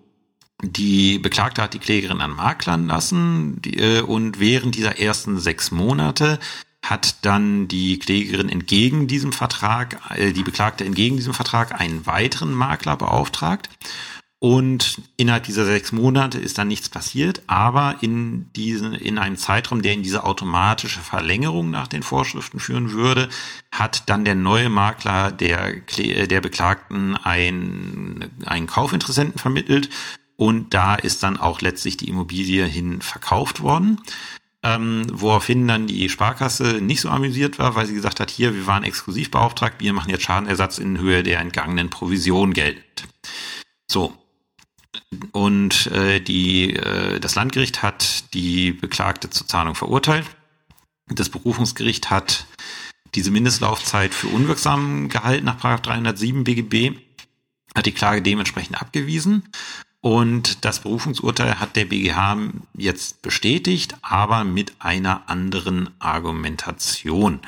[0.61, 5.71] die Beklagte hat die Klägerin an Maklern lassen die, äh, und während dieser ersten sechs
[5.71, 6.39] Monate
[6.81, 12.53] hat dann die Klägerin entgegen diesem Vertrag, äh, die Beklagte entgegen diesem Vertrag einen weiteren
[12.53, 13.69] Makler beauftragt
[14.43, 19.81] und innerhalb dieser sechs Monate ist dann nichts passiert, aber in diesen, in einem Zeitraum,
[19.81, 23.29] der in diese automatische Verlängerung nach den Vorschriften führen würde,
[23.71, 29.89] hat dann der neue Makler der, der Beklagten ein, einen Kaufinteressenten vermittelt
[30.35, 34.01] und da ist dann auch letztlich die Immobilie hin verkauft worden.
[34.61, 38.67] Ähm, woraufhin dann die Sparkasse nicht so amüsiert war, weil sie gesagt hat, hier, wir
[38.67, 43.07] waren exklusiv beauftragt, wir machen jetzt Schadenersatz in Höhe der entgangenen Provision geltend.
[43.87, 44.17] So,
[45.31, 50.25] und äh, die, äh, das Landgericht hat die Beklagte zur Zahlung verurteilt.
[51.07, 52.45] Das Berufungsgericht hat
[53.15, 56.97] diese Mindestlaufzeit für unwirksam gehalten nach 307 BGB,
[57.75, 59.43] hat die Klage dementsprechend abgewiesen.
[60.01, 62.37] Und das Berufungsurteil hat der BGH
[62.75, 67.39] jetzt bestätigt, aber mit einer anderen Argumentation.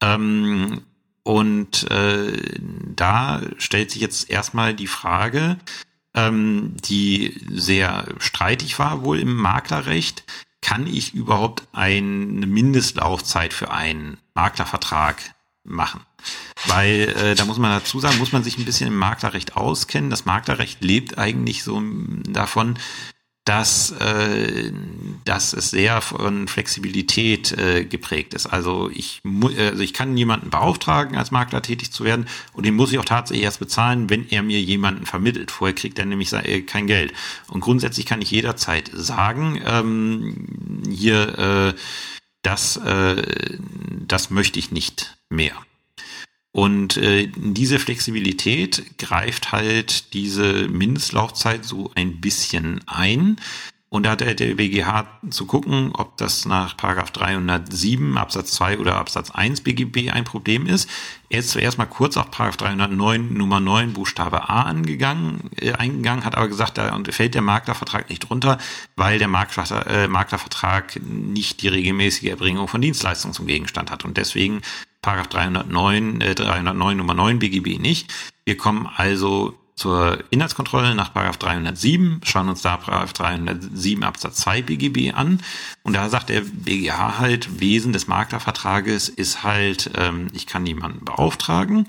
[0.00, 0.82] Ähm,
[1.22, 2.58] und äh,
[2.96, 5.58] da stellt sich jetzt erstmal die Frage,
[6.14, 10.24] ähm, die sehr streitig war wohl im Maklerrecht.
[10.60, 15.34] Kann ich überhaupt eine Mindestlaufzeit für einen Maklervertrag
[15.64, 16.00] machen?
[16.66, 20.10] Weil äh, da muss man dazu sagen, muss man sich ein bisschen im Maklerrecht auskennen.
[20.10, 21.82] Das Maklerrecht lebt eigentlich so
[22.28, 22.78] davon,
[23.44, 24.72] dass, äh,
[25.24, 28.46] dass es sehr von Flexibilität äh, geprägt ist.
[28.46, 29.20] Also ich,
[29.58, 33.04] also ich kann jemanden beauftragen, als Makler tätig zu werden und den muss ich auch
[33.04, 35.50] tatsächlich erst bezahlen, wenn er mir jemanden vermittelt.
[35.50, 37.12] Vorher kriegt er nämlich äh, kein Geld.
[37.48, 41.74] Und grundsätzlich kann ich jederzeit sagen, ähm, hier, äh,
[42.42, 43.58] das, äh,
[44.06, 45.54] das möchte ich nicht mehr.
[46.52, 53.38] Und äh, diese Flexibilität greift halt diese Mindestlaufzeit so ein bisschen ein.
[53.88, 58.96] Und da hat der BGH zu gucken, ob das nach Paragraph 307 Absatz 2 oder
[58.96, 60.88] Absatz 1 BGB ein Problem ist.
[61.28, 66.24] Er ist zuerst mal kurz auf Paragraph 309 Nummer 9 Buchstabe A angegangen, äh, eingegangen,
[66.24, 68.56] hat aber gesagt, da fällt der Maklervertrag nicht drunter,
[68.96, 74.06] weil der Makler, äh, Maklervertrag nicht die regelmäßige Erbringung von Dienstleistungen zum Gegenstand hat.
[74.06, 74.62] Und deswegen
[75.02, 78.12] Paragraph 309, äh, 309 Nummer 9 BGB nicht.
[78.44, 84.62] Wir kommen also zur Inhaltskontrolle nach Paragraph 307, schauen uns da Paragraph 307 Absatz 2
[84.62, 85.40] BGB an.
[85.82, 91.04] Und da sagt der BGH halt, Wesen des Maklervertrages ist halt, ähm, ich kann jemanden
[91.04, 91.88] beauftragen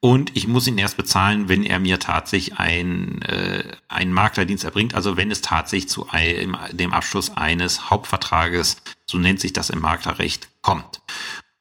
[0.00, 4.94] und ich muss ihn erst bezahlen, wenn er mir tatsächlich ein, äh, einen Maklerdienst erbringt,
[4.94, 9.80] also wenn es tatsächlich zu einem, dem Abschluss eines Hauptvertrages, so nennt sich das im
[9.80, 11.00] Maklerrecht, kommt.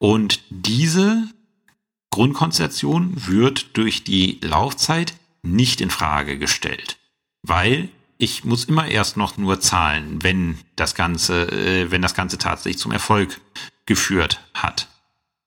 [0.04, 1.30] Und diese
[2.12, 6.98] Grundkonstellation wird durch die Laufzeit nicht in Frage gestellt,
[7.42, 7.88] weil
[8.18, 12.82] ich muss immer erst noch nur zahlen, wenn das Ganze, äh, wenn das Ganze tatsächlich
[12.82, 13.40] zum Erfolg
[13.86, 14.90] geführt hat.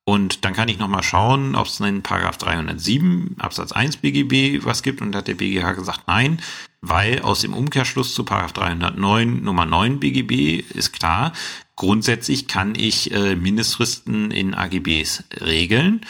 [0.07, 4.83] Und dann kann ich nochmal schauen, ob es in Paragraph 307 Absatz 1 BGB was
[4.83, 5.03] gibt.
[5.03, 6.41] Und da hat der BGH gesagt, nein,
[6.89, 11.33] weil aus dem Umkehrschluss zu Paragraph 309 Nummer 9 BGB ist klar,
[11.77, 16.01] Grundsätzlich kann ich äh, Mindestfristen in AGBs regeln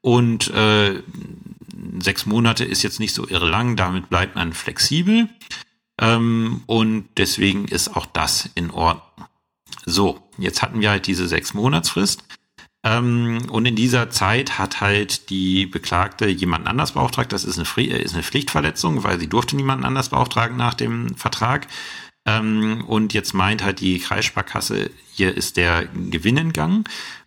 [0.00, 1.00] und äh,
[2.00, 5.28] sechs Monate ist jetzt nicht so irre lang, damit bleibt man flexibel
[6.00, 9.28] ähm, und deswegen ist auch das in Ordnung.
[9.86, 12.24] So, jetzt hatten wir halt diese sechs Monatsfrist.
[12.84, 17.32] Ähm, und in dieser Zeit hat halt die Beklagte jemanden anders beauftragt.
[17.32, 21.68] Das ist eine, ist eine Pflichtverletzung, weil sie durfte niemanden anders beauftragen nach dem Vertrag.
[22.24, 26.84] Ähm, und jetzt meint halt die Kreissparkasse, hier ist der Gewinn entgangen.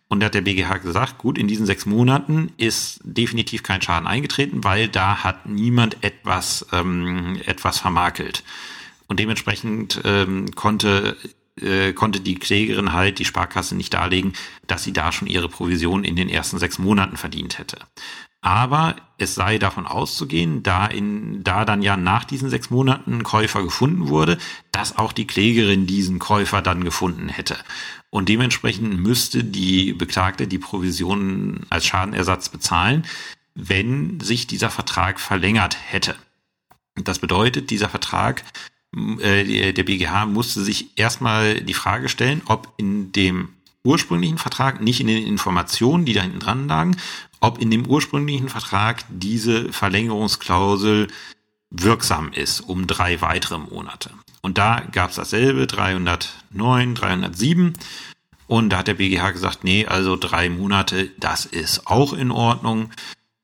[0.07, 4.07] Und da hat der BGH gesagt, gut, in diesen sechs Monaten ist definitiv kein Schaden
[4.07, 8.43] eingetreten, weil da hat niemand etwas, ähm, etwas vermakelt.
[9.07, 11.17] Und dementsprechend ähm, konnte,
[11.61, 14.33] äh, konnte die Klägerin halt die Sparkasse nicht darlegen,
[14.67, 17.79] dass sie da schon ihre Provision in den ersten sechs Monaten verdient hätte.
[18.41, 23.63] Aber es sei davon auszugehen, da in, da dann ja nach diesen sechs Monaten Käufer
[23.63, 24.37] gefunden wurde,
[24.71, 27.57] dass auch die Klägerin diesen Käufer dann gefunden hätte.
[28.11, 33.05] Und dementsprechend müsste die Beklagte die Provisionen als Schadenersatz bezahlen,
[33.55, 36.15] wenn sich dieser Vertrag verlängert hätte.
[36.95, 38.43] Das bedeutet, dieser Vertrag,
[39.19, 43.49] äh, der BGH musste sich erstmal die Frage stellen, ob in dem
[43.83, 46.97] ursprünglichen Vertrag, nicht in den Informationen, die da hinten dran lagen,
[47.39, 51.07] ob in dem ursprünglichen Vertrag diese Verlängerungsklausel
[51.69, 54.11] wirksam ist um drei weitere Monate.
[54.41, 57.73] Und da gab es dasselbe, 309, 307.
[58.47, 62.91] Und da hat der BGH gesagt, nee, also drei Monate, das ist auch in Ordnung.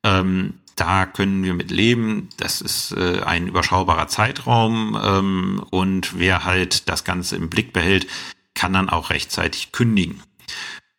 [0.04, 2.30] Ähm, da können wir mit leben.
[2.38, 4.99] Das ist äh, ein überschaubarer Zeitraum.
[5.01, 8.07] Ähm, und wer halt das Ganze im Blick behält,
[8.53, 10.22] kann dann auch rechtzeitig kündigen.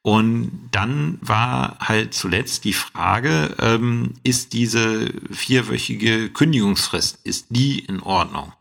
[0.03, 8.01] Und dann war halt zuletzt die Frage, ähm, ist diese vierwöchige Kündigungsfrist, ist die in
[8.01, 8.53] Ordnung?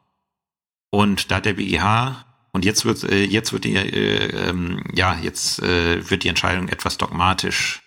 [0.91, 5.59] Und da der BGH, und jetzt wird, äh, jetzt wird die, äh, ähm, ja, jetzt
[5.63, 7.81] äh, wird die Entscheidung etwas dogmatisch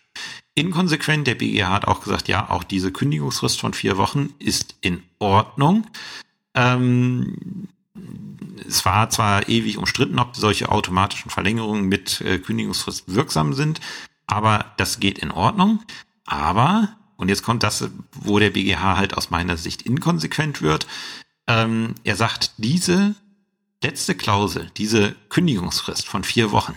[0.54, 1.26] inkonsequent.
[1.26, 5.86] Der BGH hat auch gesagt, ja, auch diese Kündigungsfrist von vier Wochen ist in Ordnung.
[6.54, 7.68] Ähm,
[8.66, 13.80] es war zwar ewig umstritten, ob solche automatischen Verlängerungen mit äh, Kündigungsfrist wirksam sind,
[14.26, 15.80] aber das geht in Ordnung.
[16.26, 20.86] Aber, und jetzt kommt das, wo der BGH halt aus meiner Sicht inkonsequent wird,
[21.46, 23.14] ähm, er sagt, diese
[23.82, 26.74] letzte Klausel, diese Kündigungsfrist von vier Wochen,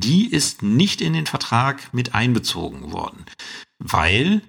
[0.00, 3.24] die ist nicht in den Vertrag mit einbezogen worden,
[3.78, 4.42] weil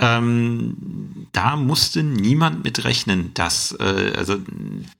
[0.00, 4.36] ähm, da musste niemand mit rechnen, dass, äh, also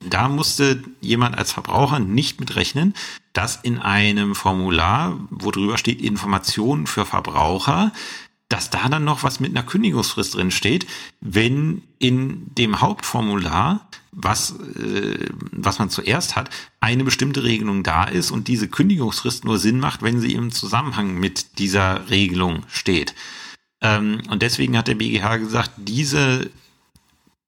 [0.05, 2.95] da musste jemand als Verbraucher nicht mit rechnen,
[3.33, 7.93] dass in einem Formular, wo drüber steht Informationen für Verbraucher,
[8.49, 10.87] dass da dann noch was mit einer Kündigungsfrist drin steht,
[11.21, 16.51] wenn in dem Hauptformular, was, äh, was man zuerst hat,
[16.81, 21.15] eine bestimmte Regelung da ist und diese Kündigungsfrist nur Sinn macht, wenn sie im Zusammenhang
[21.15, 23.15] mit dieser Regelung steht.
[23.81, 26.51] Ähm, und deswegen hat der BGH gesagt, diese,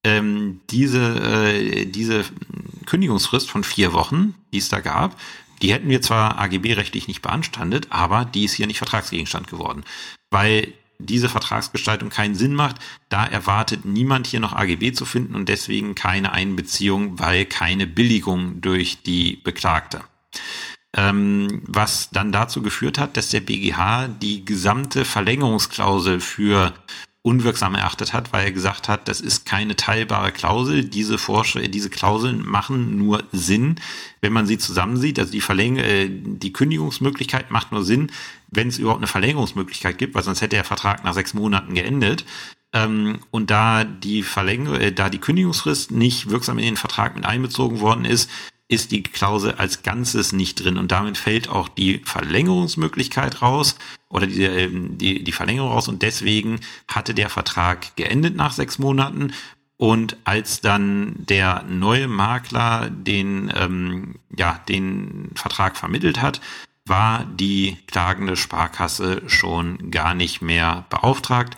[0.04, 2.24] ähm, diese, äh, diese
[2.86, 5.18] Kündigungsfrist von vier Wochen, die es da gab,
[5.62, 9.84] die hätten wir zwar AGB-rechtlich nicht beanstandet, aber die ist hier nicht Vertragsgegenstand geworden.
[10.30, 10.72] Weil
[11.06, 12.76] diese Vertragsgestaltung keinen Sinn macht,
[13.08, 18.60] da erwartet niemand hier noch AGB zu finden und deswegen keine Einbeziehung, weil keine Billigung
[18.60, 20.02] durch die Beklagte.
[20.96, 26.74] Ähm, was dann dazu geführt hat, dass der BGH die gesamte Verlängerungsklausel für
[27.22, 30.84] unwirksam erachtet hat, weil er gesagt hat, das ist keine teilbare Klausel.
[30.84, 33.76] Diese Vorsch diese Klauseln machen nur Sinn,
[34.22, 35.18] wenn man sie zusammensieht.
[35.18, 38.10] Also die Verläng äh, die Kündigungsmöglichkeit macht nur Sinn,
[38.48, 42.24] wenn es überhaupt eine Verlängerungsmöglichkeit gibt, weil sonst hätte der Vertrag nach sechs Monaten geendet.
[42.72, 47.26] Ähm, und da die Verlängerung, äh, da die Kündigungsfrist nicht wirksam in den Vertrag mit
[47.26, 48.30] einbezogen worden ist,
[48.70, 50.78] ist die Klausel als Ganzes nicht drin.
[50.78, 53.76] Und damit fällt auch die Verlängerungsmöglichkeit raus
[54.08, 55.88] oder die, ähm, die, die Verlängerung raus.
[55.88, 59.32] Und deswegen hatte der Vertrag geendet nach sechs Monaten.
[59.76, 66.40] Und als dann der neue Makler den, ähm, ja, den Vertrag vermittelt hat,
[66.86, 71.56] war die klagende Sparkasse schon gar nicht mehr beauftragt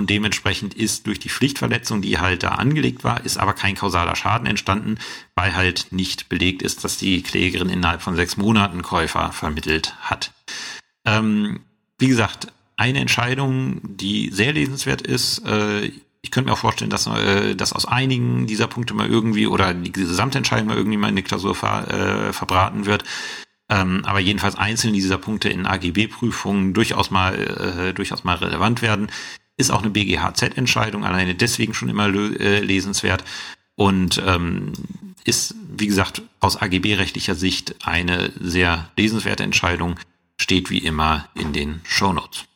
[0.00, 4.16] und dementsprechend ist durch die Pflichtverletzung, die halt da angelegt war, ist aber kein kausaler
[4.16, 4.96] Schaden entstanden,
[5.34, 10.32] weil halt nicht belegt ist, dass die Klägerin innerhalb von sechs Monaten Käufer vermittelt hat.
[11.04, 11.60] Ähm,
[11.98, 12.46] wie gesagt,
[12.78, 15.44] eine Entscheidung, die sehr lesenswert ist.
[15.46, 15.92] Äh,
[16.22, 19.74] ich könnte mir auch vorstellen, dass, äh, dass aus einigen dieser Punkte mal irgendwie oder
[19.74, 23.04] die gesamte Entscheidung mal irgendwie mal in die Klausur ver, äh, verbraten wird.
[23.68, 29.10] Ähm, aber jedenfalls einzelne dieser Punkte in AGB-Prüfungen durchaus mal äh, durchaus mal relevant werden.
[29.60, 33.24] Ist auch eine BGHZ-Entscheidung, alleine deswegen schon immer äh, lesenswert
[33.74, 34.72] und ähm,
[35.24, 39.96] ist, wie gesagt, aus AGB-rechtlicher Sicht eine sehr lesenswerte Entscheidung,
[40.38, 42.46] steht wie immer in den Show Notes.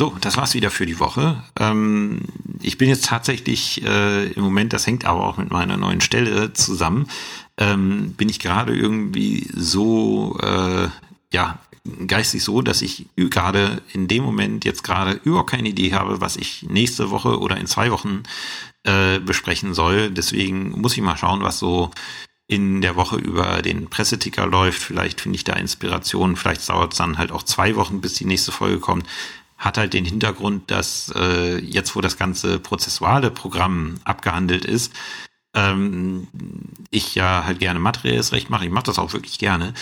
[0.00, 1.44] So, das war's wieder für die Woche.
[1.60, 2.22] Ähm,
[2.62, 6.54] ich bin jetzt tatsächlich äh, im Moment, das hängt aber auch mit meiner neuen Stelle
[6.54, 7.08] zusammen,
[7.58, 10.88] ähm, bin ich gerade irgendwie so äh,
[11.30, 11.58] ja
[12.06, 16.36] geistig so, dass ich gerade in dem Moment jetzt gerade überhaupt keine Idee habe, was
[16.36, 18.22] ich nächste Woche oder in zwei Wochen
[18.84, 20.10] äh, besprechen soll.
[20.10, 21.90] Deswegen muss ich mal schauen, was so
[22.46, 24.82] in der Woche über den Presseticker läuft.
[24.82, 26.36] Vielleicht finde ich da Inspiration.
[26.36, 29.06] Vielleicht dauert es dann halt auch zwei Wochen, bis die nächste Folge kommt.
[29.56, 34.92] Hat halt den Hintergrund, dass äh, jetzt, wo das ganze prozessuale Programm abgehandelt ist,
[35.54, 36.28] ähm,
[36.90, 38.64] ich ja halt gerne materielles Recht mache.
[38.64, 39.72] Ich mache das auch wirklich gerne.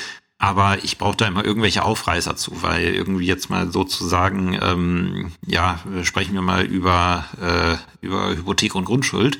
[0.42, 5.78] Aber ich brauche da immer irgendwelche Aufreißer zu, weil irgendwie jetzt mal sozusagen, ähm, ja,
[6.02, 9.38] sprechen wir mal über, äh, über Hypothek und Grundschuld.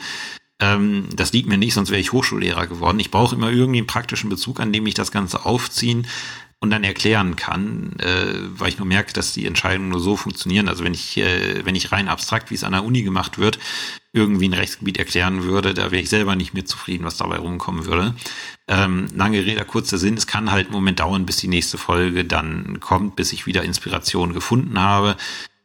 [0.61, 3.00] Ähm, das liegt mir nicht, sonst wäre ich Hochschullehrer geworden.
[3.00, 6.07] Ich brauche immer irgendwie einen praktischen Bezug, an dem ich das Ganze aufziehen
[6.62, 10.68] und dann erklären kann, äh, weil ich nur merke, dass die Entscheidungen nur so funktionieren.
[10.68, 13.58] Also wenn ich, äh, wenn ich rein abstrakt, wie es an der Uni gemacht wird,
[14.12, 17.86] irgendwie ein Rechtsgebiet erklären würde, da wäre ich selber nicht mehr zufrieden, was dabei rumkommen
[17.86, 18.14] würde.
[18.68, 22.24] Ähm, lange Rede, kurzer Sinn, es kann halt einen Moment dauern, bis die nächste Folge
[22.24, 25.16] dann kommt, bis ich wieder Inspiration gefunden habe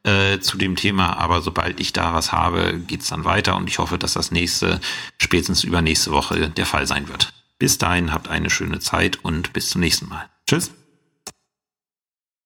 [0.02, 1.18] äh, zu dem Thema.
[1.18, 4.82] Aber sobald ich da was habe, geht's dann weiter und ich hoffe, dass das nächste,
[5.22, 7.34] spätestens übernächste Woche der Fall sein wird.
[7.60, 10.28] Bis dahin habt eine schöne Zeit und bis zum nächsten Mal.
[10.48, 10.72] Tschüss.